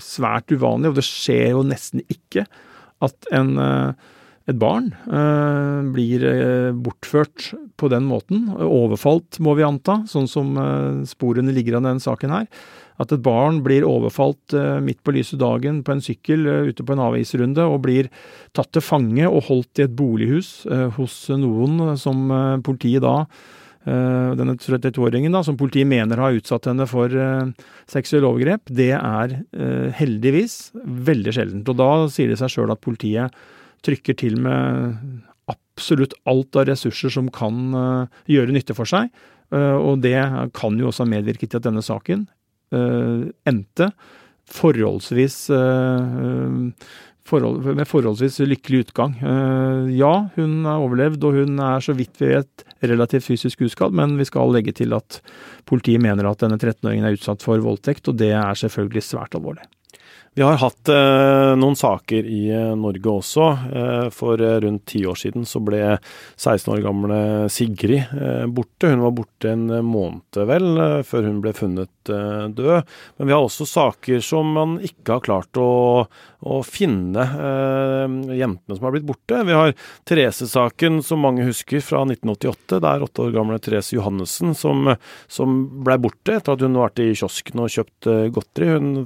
svært 0.00 0.52
uvanlig, 0.52 0.90
og 0.90 0.98
det 0.98 1.06
skjer 1.06 1.52
jo 1.52 1.64
nesten 1.66 2.02
ikke, 2.08 2.46
at 3.04 3.28
en, 3.36 3.54
eh, 3.60 4.12
et 4.44 4.58
barn 4.60 4.90
blir 5.94 6.20
bortført 6.84 7.46
på 7.80 7.88
den 7.88 8.04
måten. 8.04 8.50
Overfalt, 8.52 9.38
må 9.40 9.54
vi 9.56 9.64
anta, 9.64 10.02
sånn 10.04 10.28
som 10.28 10.50
sporene 11.08 11.54
ligger 11.56 11.78
av 11.78 11.86
denne 11.86 12.04
saken 12.04 12.34
her. 12.34 12.44
At 13.02 13.10
et 13.10 13.24
barn 13.24 13.58
blir 13.64 13.86
overfalt 13.88 14.54
midt 14.84 15.00
på 15.02 15.16
lyse 15.16 15.38
dagen 15.40 15.82
på 15.82 15.96
en 15.96 16.04
sykkel 16.04 16.46
ute 16.68 16.84
på 16.86 16.94
en 16.94 17.02
avisrunde 17.08 17.64
og 17.66 17.82
blir 17.88 18.06
tatt 18.54 18.70
til 18.70 18.84
fange 18.86 19.26
og 19.26 19.48
holdt 19.48 19.82
i 19.82 19.86
et 19.88 19.96
bolighus 19.98 20.52
hos 20.94 21.16
noen 21.34 21.96
som 21.98 22.28
politiet 22.62 23.02
da 23.02 23.24
Eh, 23.84 24.30
denne 24.38 24.54
32-åringen 24.56 25.36
som 25.44 25.58
politiet 25.60 25.88
mener 25.88 26.20
har 26.22 26.36
utsatt 26.38 26.70
henne 26.70 26.86
for 26.88 27.12
seksuelle 27.90 28.30
overgrep, 28.30 28.72
det 28.72 28.92
er 28.96 29.36
heldigvis 29.98 30.72
veldig 30.74 31.36
sjeldent. 31.36 31.68
Og 31.68 31.78
da 31.80 31.90
sier 32.12 32.32
det 32.32 32.40
seg 32.40 32.54
sjøl 32.54 32.72
at 32.72 32.84
politiet 32.84 33.34
trykker 33.84 34.16
til 34.16 34.38
med 34.40 34.96
absolutt 35.52 36.16
alt 36.30 36.56
av 36.56 36.70
ressurser 36.70 37.12
som 37.12 37.28
kan 37.32 37.76
gjøre 38.30 38.54
nytte 38.54 38.76
for 38.76 38.88
seg. 38.88 39.12
og 39.52 40.00
det 40.00 40.16
kan 40.56 40.78
jo 40.80 40.88
også 40.88 41.04
medvirke 41.04 41.46
til 41.46 41.60
at 41.60 41.66
denne 41.66 41.82
saken 41.84 42.24
endte 42.72 43.90
forholdsvis 44.50 45.36
forhold, 47.28 47.64
med 47.76 47.88
forholdsvis 47.88 48.40
lykkelig 48.44 48.84
utgang. 48.86 49.16
Eh, 49.18 49.92
ja, 49.98 50.12
hun 50.36 50.64
er 50.64 50.82
overlevd, 50.84 51.24
og 51.24 51.38
hun 51.40 51.60
er 51.62 51.84
så 51.84 51.96
vidt 51.96 52.20
vi 52.20 52.32
vet 52.34 52.64
relativt 52.84 53.26
fysisk 53.28 53.64
uskadd, 53.64 53.96
men 53.96 54.18
vi 54.20 54.26
skal 54.28 54.52
legge 54.54 54.74
til 54.76 54.94
at 54.96 55.20
politiet 55.68 56.02
mener 56.04 56.28
at 56.28 56.44
denne 56.44 56.60
13-åringen 56.60 57.08
er 57.08 57.16
utsatt 57.16 57.44
for 57.44 57.62
voldtekt, 57.64 58.08
og 58.10 58.20
det 58.20 58.32
er 58.36 58.60
selvfølgelig 58.60 59.04
svært 59.06 59.38
alvorlig. 59.38 59.64
Vi 60.36 60.42
har 60.42 60.56
hatt 60.58 60.88
eh, 60.90 61.52
noen 61.54 61.76
saker 61.78 62.26
i 62.26 62.48
eh, 62.50 62.72
Norge 62.74 63.12
også. 63.20 63.44
Eh, 63.70 64.06
for 64.10 64.40
eh, 64.42 64.56
rundt 64.64 64.82
ti 64.90 65.04
år 65.06 65.18
siden 65.20 65.46
så 65.46 65.60
ble 65.62 65.78
16 66.34 66.72
år 66.74 66.80
gamle 66.82 67.18
Sigrid 67.54 68.00
eh, 68.18 68.42
borte. 68.50 68.90
Hun 68.90 69.04
var 69.04 69.14
borte 69.14 69.52
en 69.54 69.68
måned, 69.86 70.40
vel, 70.50 70.66
eh, 70.82 70.96
før 71.06 71.28
hun 71.28 71.38
ble 71.44 71.54
funnet 71.54 71.90
død. 72.10 72.90
Men 73.16 73.30
vi 73.30 73.32
har 73.32 73.46
også 73.46 73.64
saker 73.68 74.18
som 74.26 74.50
man 74.58 74.74
ikke 74.82 75.20
har 75.20 75.22
klart 75.24 75.62
å, 75.62 75.68
å 76.44 76.60
finne 76.66 77.24
jentene 78.36 78.76
som 78.76 78.86
har 78.86 78.94
blitt 78.94 79.06
borte. 79.08 79.40
Vi 79.48 79.56
har 79.56 79.72
Therese-saken, 80.08 81.00
som 81.06 81.22
mange 81.24 81.46
husker, 81.46 81.80
fra 81.84 82.02
1988. 82.04 82.80
Det 82.80 82.90
er 82.90 83.04
åtte 83.06 83.24
år 83.24 83.34
gamle 83.34 83.58
Therese 83.62 83.96
Johannessen 83.96 84.54
som, 84.58 84.92
som 85.30 85.56
blei 85.84 85.96
borte 86.02 86.36
etter 86.36 86.54
at 86.54 86.64
hun 86.64 86.76
vært 86.78 87.02
i 87.02 87.10
kiosken 87.16 87.64
og 87.64 87.72
kjøpt 87.72 88.10
godteri. 88.34 88.70
Hun 88.74 89.04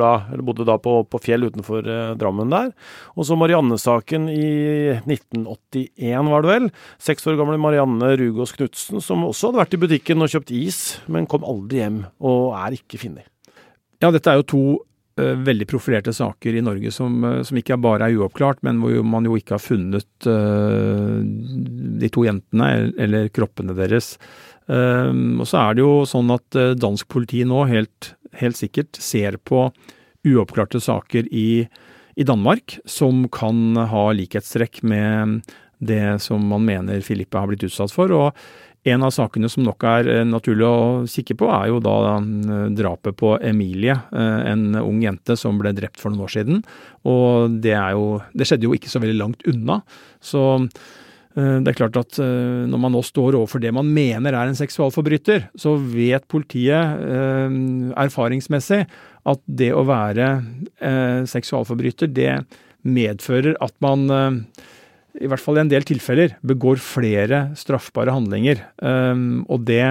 da, 0.00 0.12
bodde 0.40 0.66
da 0.68 0.78
på, 0.80 1.00
på 1.04 1.20
Fjell 1.22 1.48
utenfor 1.48 1.86
eh, 1.86 2.12
Drammen 2.20 2.52
der. 2.52 2.72
Og 3.16 3.26
så 3.28 3.38
Marianne-saken 3.38 4.28
i 4.32 4.50
1981, 5.04 6.30
var 6.30 6.44
det 6.44 6.52
vel. 6.52 6.70
Seks 7.02 7.26
år 7.28 7.38
gamle 7.40 7.60
Marianne 7.60 8.14
Rugås 8.20 8.54
Knutsen, 8.56 9.02
som 9.04 9.26
også 9.28 9.50
hadde 9.50 9.62
vært 9.64 9.76
i 9.76 9.82
butikken 9.84 10.24
og 10.24 10.32
kjøpt 10.32 10.54
is, 10.54 10.80
men 11.10 11.28
kom 11.30 11.46
aldri 11.46 11.82
hjem, 11.82 12.04
og 12.24 12.54
er 12.58 12.78
ikke 12.78 13.00
funnet. 13.02 13.28
Ja, 14.00 14.08
dette 14.08 14.32
er 14.32 14.40
jo 14.40 14.48
to 14.48 14.62
veldig 15.46 15.66
profilerte 15.70 16.12
saker 16.16 16.56
i 16.56 16.62
Norge 16.64 16.92
som, 16.94 17.18
uh, 17.24 17.40
som, 17.46 17.58
ikke 17.60 17.78
bare 17.80 18.08
er 18.08 18.18
uoppklart, 18.18 18.62
men 18.66 18.80
hvor 18.82 19.02
man 19.06 19.28
jo 19.28 19.36
ikke 19.38 19.56
har 19.56 19.64
funnet 19.64 20.28
uh, 20.28 21.20
de 22.00 22.10
to 22.12 22.26
jentene 22.26 22.70
eller, 22.98 23.28
kroppene 23.34 23.76
deres. 23.76 24.16
og 24.70 25.46
så 25.50 25.56
er 25.58 25.74
det 25.74 25.82
jo 25.82 26.04
sånn 26.06 26.28
at 26.30 26.56
dansk 26.78 27.08
politi 27.10 27.40
nå 27.48 27.64
helt, 27.66 28.12
helt 28.38 28.56
sikkert 28.56 29.00
ser 29.02 29.34
på 29.42 29.64
uoppklarte 30.22 30.78
saker 30.80 31.26
i, 31.34 31.64
i 32.14 32.26
Danmark 32.28 32.76
som 32.86 33.24
kan 33.34 33.74
ha 33.90 34.04
likhetstrekk 34.14 34.82
med 34.86 35.42
det 35.80 36.20
som 36.22 36.44
man 36.46 36.64
mener 36.64 37.00
Filippa 37.00 37.42
har 37.42 37.50
blitt 37.50 37.64
utsatt 37.66 37.92
for. 37.92 38.12
og 38.12 38.36
en 38.88 39.02
av 39.04 39.12
sakene 39.12 39.48
som 39.52 39.64
nok 39.66 39.84
er 39.84 40.08
eh, 40.08 40.22
naturlig 40.24 40.64
å 40.64 40.78
kikke 41.10 41.36
på, 41.40 41.48
er 41.52 41.68
jo 41.68 41.82
da 41.84 41.96
eh, 42.16 42.70
drapet 42.76 43.18
på 43.20 43.34
Emilie, 43.44 43.92
eh, 43.92 44.38
en 44.52 44.78
ung 44.80 45.02
jente 45.04 45.36
som 45.36 45.58
ble 45.60 45.74
drept 45.76 46.00
for 46.00 46.12
noen 46.12 46.24
år 46.24 46.32
siden. 46.32 46.62
Og 47.08 47.60
det, 47.60 47.76
jo, 47.76 48.22
det 48.32 48.48
skjedde 48.48 48.68
jo 48.68 48.74
ikke 48.76 48.92
så 48.92 49.02
veldig 49.02 49.20
langt 49.20 49.46
unna. 49.50 49.82
Så 50.20 50.64
Det 51.30 51.70
er 51.70 51.76
klart 51.78 51.94
at 51.94 52.16
når 52.18 52.80
man 52.82 52.90
nå 52.90 53.00
står 53.06 53.36
overfor 53.38 53.62
det 53.62 53.70
man 53.72 53.86
mener 53.94 54.34
er 54.34 54.48
en 54.50 54.58
seksualforbryter, 54.58 55.44
så 55.54 55.76
vet 55.78 56.26
politiet 56.26 56.98
erfaringsmessig 57.94 58.80
at 59.30 59.40
det 59.46 59.70
å 59.70 59.84
være 59.86 60.26
seksualforbryter, 61.30 62.10
det 62.10 62.34
medfører 62.82 63.54
at 63.62 63.76
man 63.78 64.10
i 65.18 65.30
hvert 65.30 65.42
fall 65.42 65.58
i 65.58 65.64
en 65.64 65.70
del 65.72 65.86
tilfeller, 65.88 66.36
begår 66.46 66.78
flere 66.82 67.48
straffbare 67.58 68.14
handlinger. 68.14 68.60
Og 69.50 69.64
det 69.66 69.84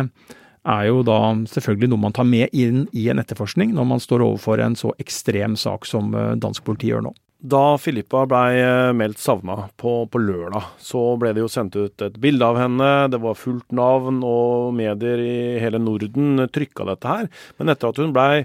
er 0.70 0.90
jo 0.90 1.02
da 1.08 1.20
selvfølgelig 1.50 1.92
noe 1.94 2.04
man 2.08 2.16
tar 2.16 2.28
med 2.28 2.52
inn 2.56 2.86
i 2.98 3.08
en 3.12 3.22
etterforskning 3.22 3.74
når 3.76 3.90
man 3.94 4.04
står 4.04 4.26
overfor 4.26 4.62
en 4.64 4.78
så 4.80 4.94
ekstrem 5.02 5.58
sak 5.60 5.88
som 5.88 6.14
eh, 6.16 6.36
dansk 6.40 6.66
politi 6.68 6.92
gjør 6.92 7.10
nå. 7.10 7.16
Da 7.40 7.78
Filippa 7.80 8.26
blei 8.28 8.60
eh, 8.60 8.92
meldt 8.92 9.22
savna 9.24 9.70
på, 9.80 9.94
på, 10.12 10.20
lørdag, 10.20 10.74
så 10.84 11.14
ble 11.20 11.32
det 11.36 11.46
jo 11.46 11.52
sendt 11.52 11.78
ut 11.80 12.04
et 12.04 12.18
bilde 12.20 12.44
av 12.44 12.60
henne. 12.60 12.90
Det 13.14 13.22
var 13.24 13.40
fullt 13.40 13.72
navn, 13.72 14.20
og 14.28 14.74
medier 14.76 15.24
i 15.24 15.38
hele 15.64 15.80
Norden 15.80 16.50
trykka 16.52 16.90
dette 16.90 17.14
her. 17.14 17.30
Men 17.56 17.72
etter 17.72 17.94
at 17.94 18.04
hun 18.04 18.12
blei 18.16 18.44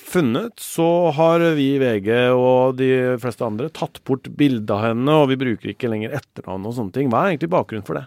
funnet, 0.00 0.58
så 0.58 0.86
har 1.14 1.44
vi 1.54 1.66
i 1.76 1.78
VG 1.78 2.08
og 2.34 2.78
de 2.80 2.88
fleste 3.22 3.44
andre 3.46 3.68
tatt 3.70 4.00
bort 4.08 4.26
bildet 4.34 4.72
av 4.74 4.82
henne, 4.88 5.14
og 5.14 5.28
vi 5.30 5.38
bruker 5.38 5.70
ikke 5.70 5.90
lenger 5.92 6.16
etternavn 6.18 6.66
og 6.66 6.74
sånne 6.74 6.96
ting. 6.96 7.10
Hva 7.12 7.22
er 7.22 7.34
egentlig 7.34 7.52
bakgrunnen 7.54 7.86
for 7.86 8.00
det? 8.00 8.06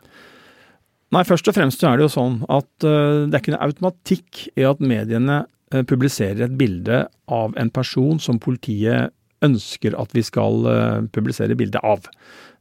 Nei, 1.14 1.22
først 1.28 1.50
og 1.50 1.54
fremst 1.54 1.84
er 1.86 2.00
det 2.00 2.08
jo 2.08 2.14
sånn 2.14 2.40
at 2.52 2.70
uh, 2.88 3.26
det 3.28 3.36
er 3.36 3.42
ikke 3.42 3.54
noe 3.54 3.68
automatikk 3.68 4.46
i 4.58 4.66
at 4.66 4.80
mediene 4.82 5.44
uh, 5.46 5.84
publiserer 5.86 6.48
et 6.48 6.56
bilde 6.58 7.04
av 7.30 7.54
en 7.60 7.70
person 7.74 8.22
som 8.22 8.42
politiet 8.42 9.14
ønsker 9.46 9.98
at 10.00 10.16
vi 10.16 10.24
skal 10.26 10.66
uh, 10.66 11.04
publisere 11.14 11.58
bilde 11.60 11.82
av. 11.86 12.08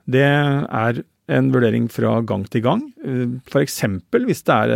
Det 0.05 0.27
er 0.27 1.03
en 1.33 1.49
vurdering 1.55 1.87
fra 1.89 2.17
gang 2.29 2.43
til 2.51 2.65
gang. 2.67 2.81
F.eks. 3.47 3.77
hvis 4.27 4.43
det 4.45 4.57
er 4.57 4.73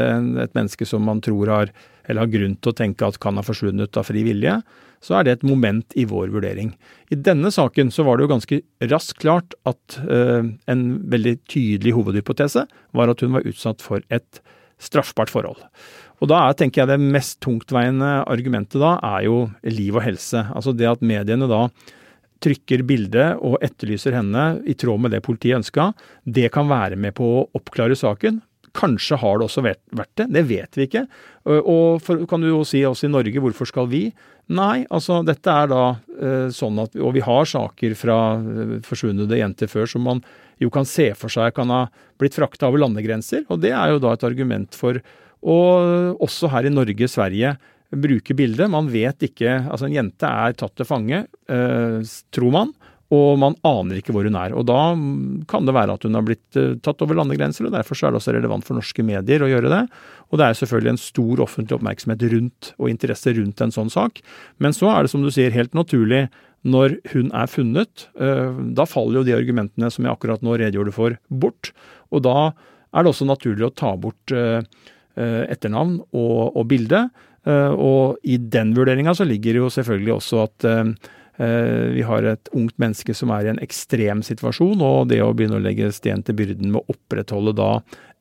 et 0.46 0.54
menneske 0.56 0.86
som 0.88 1.02
man 1.04 1.18
tror 1.20 1.50
har, 1.50 1.72
eller 2.06 2.24
har 2.24 2.32
grunn 2.32 2.56
til 2.58 2.72
å 2.72 2.76
tenke 2.76 3.06
at 3.06 3.20
kan 3.22 3.38
ha 3.38 3.44
forsvunnet 3.46 3.98
av 3.98 4.08
fri 4.08 4.24
vilje, 4.26 4.58
så 5.04 5.18
er 5.18 5.26
det 5.26 5.36
et 5.36 5.46
moment 5.46 5.96
i 5.98 6.06
vår 6.08 6.32
vurdering. 6.34 6.72
I 7.12 7.18
denne 7.18 7.52
saken 7.52 7.92
så 7.94 8.06
var 8.06 8.16
det 8.16 8.26
jo 8.26 8.32
ganske 8.32 8.60
raskt 8.90 9.20
klart 9.22 9.54
at 9.68 9.98
uh, 10.08 10.46
en 10.70 10.86
veldig 11.12 11.36
tydelig 11.50 11.94
hovedhypotese 11.98 12.66
var 12.96 13.12
at 13.12 13.22
hun 13.22 13.36
var 13.36 13.46
utsatt 13.46 13.84
for 13.84 14.02
et 14.14 14.40
straffbart 14.82 15.32
forhold. 15.32 15.60
Og 16.22 16.30
da 16.32 16.46
er, 16.46 16.56
tenker 16.56 16.82
jeg 16.82 16.94
det 16.94 17.12
mest 17.12 17.38
tungtveiende 17.44 18.22
argumentet 18.24 18.80
da 18.80 18.96
er 19.04 19.26
jo 19.28 19.44
liv 19.68 19.96
og 19.96 20.04
helse. 20.06 20.46
Altså 20.56 20.72
det 20.76 20.88
at 20.88 21.04
mediene 21.04 21.48
da 21.50 21.66
trykker 22.44 22.84
bildet 22.88 23.40
og 23.44 23.58
etterlyser 23.64 24.16
henne 24.16 24.46
i 24.68 24.76
tråd 24.76 25.00
med 25.02 25.14
det 25.14 25.22
politiet 25.24 25.60
ønska, 25.60 25.90
det 26.24 26.50
kan 26.54 26.68
være 26.68 26.98
med 27.00 27.16
på 27.16 27.28
å 27.38 27.46
oppklare 27.56 27.96
saken. 27.96 28.42
Kanskje 28.76 29.18
har 29.22 29.38
det 29.38 29.46
også 29.48 29.64
vært 29.64 30.12
det, 30.20 30.28
det 30.34 30.42
vet 30.48 30.78
vi 30.78 30.86
ikke. 30.88 31.04
Og 31.46 32.00
for, 32.04 32.24
kan 32.28 32.42
du 32.42 32.50
jo 32.50 32.62
si 32.66 32.82
også 32.86 33.08
i 33.08 33.12
Norge, 33.12 33.42
hvorfor 33.42 33.68
skal 33.68 33.88
vi? 33.90 34.08
Nei, 34.56 34.84
altså 34.94 35.22
dette 35.26 35.50
er 35.50 35.70
da 35.72 35.84
eh, 36.22 36.48
sånn 36.54 36.78
at 36.78 36.92
Og 37.02 37.16
vi 37.16 37.22
har 37.24 37.48
saker 37.50 37.96
fra 37.98 38.18
eh, 38.38 38.76
forsvunne 38.86 39.26
jenter 39.40 39.70
før 39.70 39.88
som 39.90 40.04
man 40.06 40.20
jo 40.62 40.70
kan 40.72 40.86
se 40.88 41.10
for 41.18 41.32
seg 41.32 41.50
kan 41.56 41.72
ha 41.72 41.86
blitt 42.20 42.36
frakta 42.36 42.70
over 42.70 42.84
landegrenser. 42.84 43.42
Og 43.50 43.60
det 43.64 43.74
er 43.74 43.92
jo 43.92 44.02
da 44.02 44.14
et 44.14 44.26
argument 44.28 44.76
for 44.78 45.00
å 45.46 45.56
også 46.22 46.48
her 46.50 46.66
i 46.66 46.72
Norge, 46.72 47.08
Sverige, 47.10 47.56
bruke 47.92 48.34
bildet. 48.34 48.70
Man 48.72 48.88
vet 48.90 49.20
ikke 49.28 49.60
Altså 49.68 49.86
en 49.86 49.94
jente 49.94 50.26
er 50.26 50.56
tatt 50.58 50.74
til 50.78 50.88
fange, 50.88 51.26
eh, 51.50 52.14
tror 52.34 52.54
man 52.54 52.72
og 53.14 53.36
man 53.38 53.54
aner 53.66 54.00
ikke 54.00 54.10
hvor 54.14 54.26
hun 54.26 54.38
er. 54.38 54.54
Og 54.56 54.66
da 54.66 54.80
kan 55.50 55.66
det 55.68 55.74
være 55.76 55.94
at 55.94 56.06
hun 56.06 56.18
har 56.18 56.24
blitt 56.26 56.58
uh, 56.58 56.74
tatt 56.82 57.02
over 57.04 57.18
landegrenser, 57.20 57.68
og 57.68 57.76
derfor 57.76 57.98
er 58.00 58.10
det 58.10 58.20
også 58.20 58.34
relevant 58.34 58.66
for 58.66 58.78
norske 58.78 59.04
medier 59.06 59.44
å 59.44 59.50
gjøre 59.50 59.70
det. 59.70 59.82
Og 60.32 60.40
det 60.40 60.48
er 60.48 60.58
selvfølgelig 60.58 60.92
en 60.94 61.04
stor 61.04 61.42
offentlig 61.44 61.76
oppmerksomhet 61.78 62.24
rundt 62.32 62.72
og 62.80 62.90
interesse 62.90 63.34
rundt 63.36 63.62
en 63.62 63.74
sånn 63.74 63.92
sak. 63.94 64.18
Men 64.62 64.74
så 64.74 64.90
er 64.90 65.06
det 65.06 65.12
som 65.14 65.22
du 65.22 65.30
sier 65.34 65.54
helt 65.54 65.76
naturlig 65.78 66.26
når 66.66 66.96
hun 67.12 67.30
er 67.30 67.50
funnet. 67.52 68.08
Uh, 68.18 68.58
da 68.74 68.88
faller 68.90 69.20
jo 69.20 69.28
de 69.28 69.36
argumentene 69.36 69.92
som 69.94 70.06
jeg 70.06 70.16
akkurat 70.16 70.42
nå 70.42 70.58
redegjorde 70.58 70.96
for, 70.96 71.18
bort. 71.30 71.70
Og 72.10 72.26
da 72.26 72.50
er 72.50 73.06
det 73.06 73.12
også 73.12 73.28
naturlig 73.28 73.68
å 73.68 73.74
ta 73.76 73.92
bort 74.00 74.34
uh, 74.34 74.58
etternavn 75.16 76.00
og, 76.10 76.58
og 76.58 76.66
bilde. 76.68 77.06
Og 77.46 78.18
i 78.26 78.40
den 78.42 78.72
vurderinga 78.74 79.12
så 79.14 79.22
ligger 79.24 79.54
jo 79.60 79.68
selvfølgelig 79.70 80.12
også 80.16 80.40
at 80.42 80.64
Eh, 80.66 80.86
vi 81.36 82.04
har 82.06 82.24
et 82.24 82.48
ungt 82.56 82.76
menneske 82.80 83.12
som 83.16 83.32
er 83.34 83.44
i 83.46 83.50
en 83.52 83.62
ekstrem 83.64 84.22
situasjon, 84.24 84.80
og 84.80 85.10
det 85.10 85.20
å 85.20 85.34
begynne 85.36 85.58
å 85.58 85.64
legge 85.64 85.90
sten 85.92 86.24
til 86.24 86.38
byrden 86.38 86.72
med 86.72 86.80
å 86.80 86.94
opprettholde 86.94 87.52
da 87.58 87.70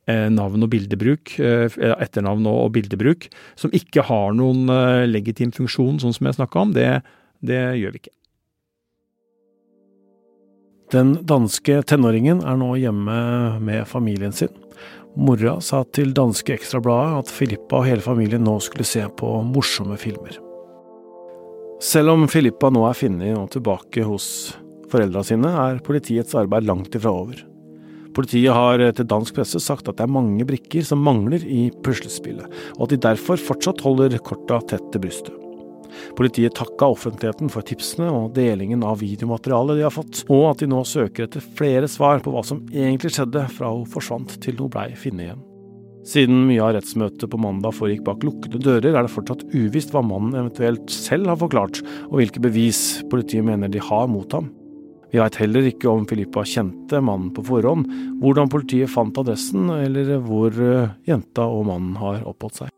eh, 0.08 0.26
navn 0.32 0.66
og 0.66 0.72
bildebruk, 0.74 1.38
eh, 1.40 1.78
etternavn 1.96 2.48
og 2.50 2.74
bildebruk, 2.76 3.30
som 3.56 3.72
ikke 3.76 4.04
har 4.10 4.36
noen 4.36 4.68
legitim 5.08 5.54
funksjon, 5.56 6.02
sånn 6.02 6.16
som 6.16 6.28
jeg 6.28 6.38
snakka 6.40 6.66
om, 6.66 6.76
det, 6.76 6.90
det 7.40 7.62
gjør 7.80 7.96
vi 7.96 8.04
ikke. 8.04 8.16
Den 10.94 11.16
danske 11.26 11.80
tenåringen 11.82 12.44
er 12.46 12.58
nå 12.60 12.76
hjemme 12.78 13.18
med 13.58 13.88
familien 13.90 14.32
sin. 14.32 14.52
Mora 15.16 15.56
sa 15.64 15.82
til 15.96 16.12
danske 16.14 16.54
Ekstrabladet 16.54 17.24
at 17.24 17.32
Filippa 17.32 17.80
og 17.80 17.88
hele 17.88 18.04
familien 18.04 18.46
nå 18.46 18.58
skulle 18.62 18.86
se 18.86 19.02
på 19.18 19.38
morsomme 19.48 19.98
filmer. 19.98 20.45
Selv 21.82 22.14
om 22.14 22.24
Filippa 22.28 22.70
nå 22.72 22.86
er 22.88 22.96
funnet 22.96 23.36
og 23.36 23.50
tilbake 23.52 24.04
hos 24.06 24.26
foreldra 24.88 25.20
sine, 25.26 25.50
er 25.50 25.82
politiets 25.84 26.36
arbeid 26.38 26.64
langt 26.64 26.94
ifra 26.96 27.12
over. 27.12 27.42
Politiet 28.16 28.54
har 28.56 28.80
til 28.96 29.08
dansk 29.10 29.36
presse 29.36 29.60
sagt 29.60 29.90
at 29.90 29.98
det 29.98 30.06
er 30.06 30.14
mange 30.14 30.46
brikker 30.48 30.86
som 30.88 31.02
mangler 31.04 31.42
i 31.44 31.66
puslespillet, 31.84 32.48
og 32.78 32.86
at 32.86 32.94
de 32.94 33.02
derfor 33.04 33.36
fortsatt 33.36 33.84
holder 33.84 34.16
korta 34.24 34.62
tett 34.72 34.86
til 34.94 35.04
brystet. 35.04 35.34
Politiet 36.16 36.56
takka 36.56 36.88
offentligheten 36.94 37.52
for 37.52 37.64
tipsene 37.66 38.08
og 38.12 38.32
delingen 38.36 38.84
av 38.84 39.02
videomaterialet 39.04 39.76
de 39.76 39.84
har 39.84 39.92
fått, 39.92 40.24
og 40.32 40.46
at 40.54 40.64
de 40.64 40.70
nå 40.72 40.80
søker 40.88 41.28
etter 41.28 41.44
flere 41.60 41.88
svar 41.92 42.24
på 42.24 42.32
hva 42.32 42.44
som 42.44 42.64
egentlig 42.72 43.12
skjedde 43.16 43.44
fra 43.52 43.72
hun 43.74 43.84
forsvant 43.92 44.38
til 44.44 44.56
hun 44.62 44.72
blei 44.72 44.90
funnet 44.96 45.28
igjen. 45.28 45.45
Siden 46.06 46.44
mye 46.46 46.62
av 46.62 46.76
rettsmøtet 46.76 47.26
på 47.32 47.40
mandag 47.42 47.74
foregikk 47.74 48.04
bak 48.06 48.22
lukkede 48.26 48.60
dører, 48.62 48.92
er 48.94 49.06
det 49.06 49.10
fortsatt 49.10 49.42
uvisst 49.56 49.90
hva 49.94 50.04
mannen 50.06 50.36
eventuelt 50.38 50.92
selv 50.92 51.32
har 51.32 51.40
forklart, 51.40 51.82
og 52.06 52.20
hvilke 52.20 52.42
bevis 52.44 53.02
politiet 53.10 53.46
mener 53.46 53.72
de 53.72 53.82
har 53.82 54.06
mot 54.10 54.36
ham. 54.36 54.52
Vi 55.10 55.18
veit 55.22 55.38
heller 55.40 55.66
ikke 55.66 55.90
om 55.90 56.06
Filippa 56.06 56.44
kjente 56.46 57.02
mannen 57.02 57.32
på 57.34 57.44
forhånd, 57.46 57.90
hvordan 58.22 58.50
politiet 58.52 58.92
fant 58.92 59.18
adressen, 59.18 59.70
eller 59.72 60.16
hvor 60.22 60.54
eh, 60.54 60.94
jenta 61.08 61.46
og 61.50 61.66
mannen 61.70 61.98
har 61.98 62.22
oppholdt 62.26 62.62
seg. 62.62 62.75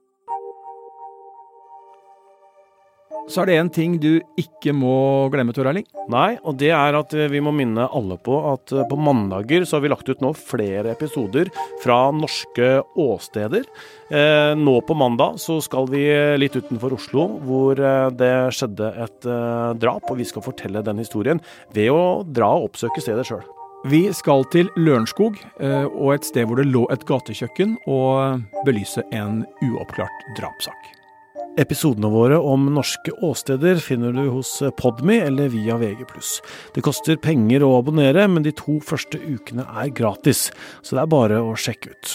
Så 3.29 3.43
er 3.43 3.51
det 3.51 3.57
en 3.61 3.69
ting 3.73 3.97
du 4.01 4.23
ikke 4.41 4.73
må 4.73 5.29
glemme, 5.33 5.53
Tor 5.53 5.69
Erling. 5.69 5.85
Nei, 6.09 6.39
og 6.49 6.57
det 6.61 6.71
er 6.73 6.97
at 6.97 7.13
eh, 7.13 7.29
vi 7.29 7.43
må 7.45 7.53
minne 7.53 7.85
alle 7.85 8.17
på 8.25 8.39
at 8.55 8.73
eh, 8.73 8.87
på 8.89 8.97
mandager 8.97 9.67
så 9.69 9.77
har 9.77 9.85
vi 9.85 9.91
lagt 9.93 10.09
ut 10.09 10.25
nå 10.25 10.31
flere 10.33 10.95
episoder 10.95 11.51
fra 11.83 11.99
norske 12.17 12.71
åsteder. 12.97 13.69
Eh, 14.09 14.55
nå 14.57 14.79
på 14.89 14.97
mandag 14.97 15.37
så 15.45 15.59
skal 15.65 15.91
vi 15.93 16.07
litt 16.41 16.57
utenfor 16.57 16.97
Oslo, 16.97 17.29
hvor 17.45 17.77
det 18.17 18.33
skjedde 18.57 18.91
et 19.05 19.31
drap. 19.83 20.09
Og 20.09 20.21
vi 20.23 20.27
skal 20.29 20.45
fortelle 20.45 20.85
den 20.85 21.05
historien 21.05 21.43
ved 21.77 21.93
å 21.93 22.03
dra 22.25 22.55
og 22.57 22.71
oppsøke 22.71 23.05
stedet 23.05 23.29
sjøl. 23.29 23.45
Vi 23.89 24.09
skal 24.17 24.43
til 24.51 24.73
Lørenskog 24.81 25.39
og 25.61 26.13
et 26.17 26.27
sted 26.27 26.49
hvor 26.49 26.59
det 26.59 26.67
lå 26.67 26.89
et 26.91 27.07
gatekjøkken, 27.07 27.79
og 27.87 28.43
belyse 28.67 29.07
en 29.15 29.45
uoppklart 29.69 30.31
drapssak. 30.41 30.98
Episodene 31.59 32.07
våre 32.13 32.37
om 32.39 32.69
norske 32.71 33.11
åsteder 33.25 33.81
finner 33.83 34.13
du 34.15 34.29
hos 34.31 34.61
Podme 34.79 35.17
eller 35.25 35.49
via 35.51 35.75
VG+. 35.81 36.07
Det 36.75 36.85
koster 36.87 37.19
penger 37.19 37.65
å 37.67 37.73
abonnere, 37.81 38.29
men 38.31 38.45
de 38.47 38.53
to 38.55 38.77
første 38.79 39.19
ukene 39.19 39.67
er 39.67 39.91
gratis, 39.91 40.53
så 40.87 40.95
det 40.95 41.03
er 41.03 41.11
bare 41.11 41.41
å 41.43 41.57
sjekke 41.59 41.91
ut. 41.91 42.13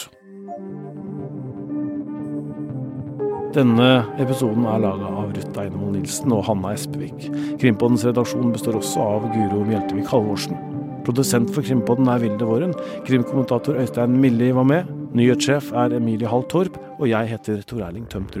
Denne 3.54 3.90
episoden 4.18 4.64
er 4.66 4.80
laga 4.82 5.12
av 5.12 5.34
Ruth 5.36 5.60
Einevold 5.60 5.98
Nilsen 5.98 6.32
og 6.34 6.46
Hanna 6.48 6.72
Espevik. 6.74 7.28
Krimpodens 7.60 8.06
redaksjon 8.08 8.50
består 8.54 8.80
også 8.80 9.04
av 9.12 9.28
Guro 9.34 9.60
Mjeltevik 9.68 10.08
Halvorsen. 10.10 10.56
Produsent 11.04 11.52
for 11.52 11.62
Krimpodden 11.62 12.08
er 12.08 12.24
Vilde 12.24 12.48
Våren. 12.48 12.72
Krimkommentator 13.04 13.76
Øystein 13.78 14.16
Milli 14.24 14.50
var 14.56 14.66
med. 14.72 14.88
Nyhetssjef 15.14 15.68
er 15.76 15.94
Emilie 16.00 16.32
Hall 16.32 16.48
Torp. 16.48 16.80
Og 16.96 17.06
jeg 17.12 17.30
heter 17.36 17.62
Tor 17.68 17.84
Erling 17.86 18.08
Tømt 18.10 18.40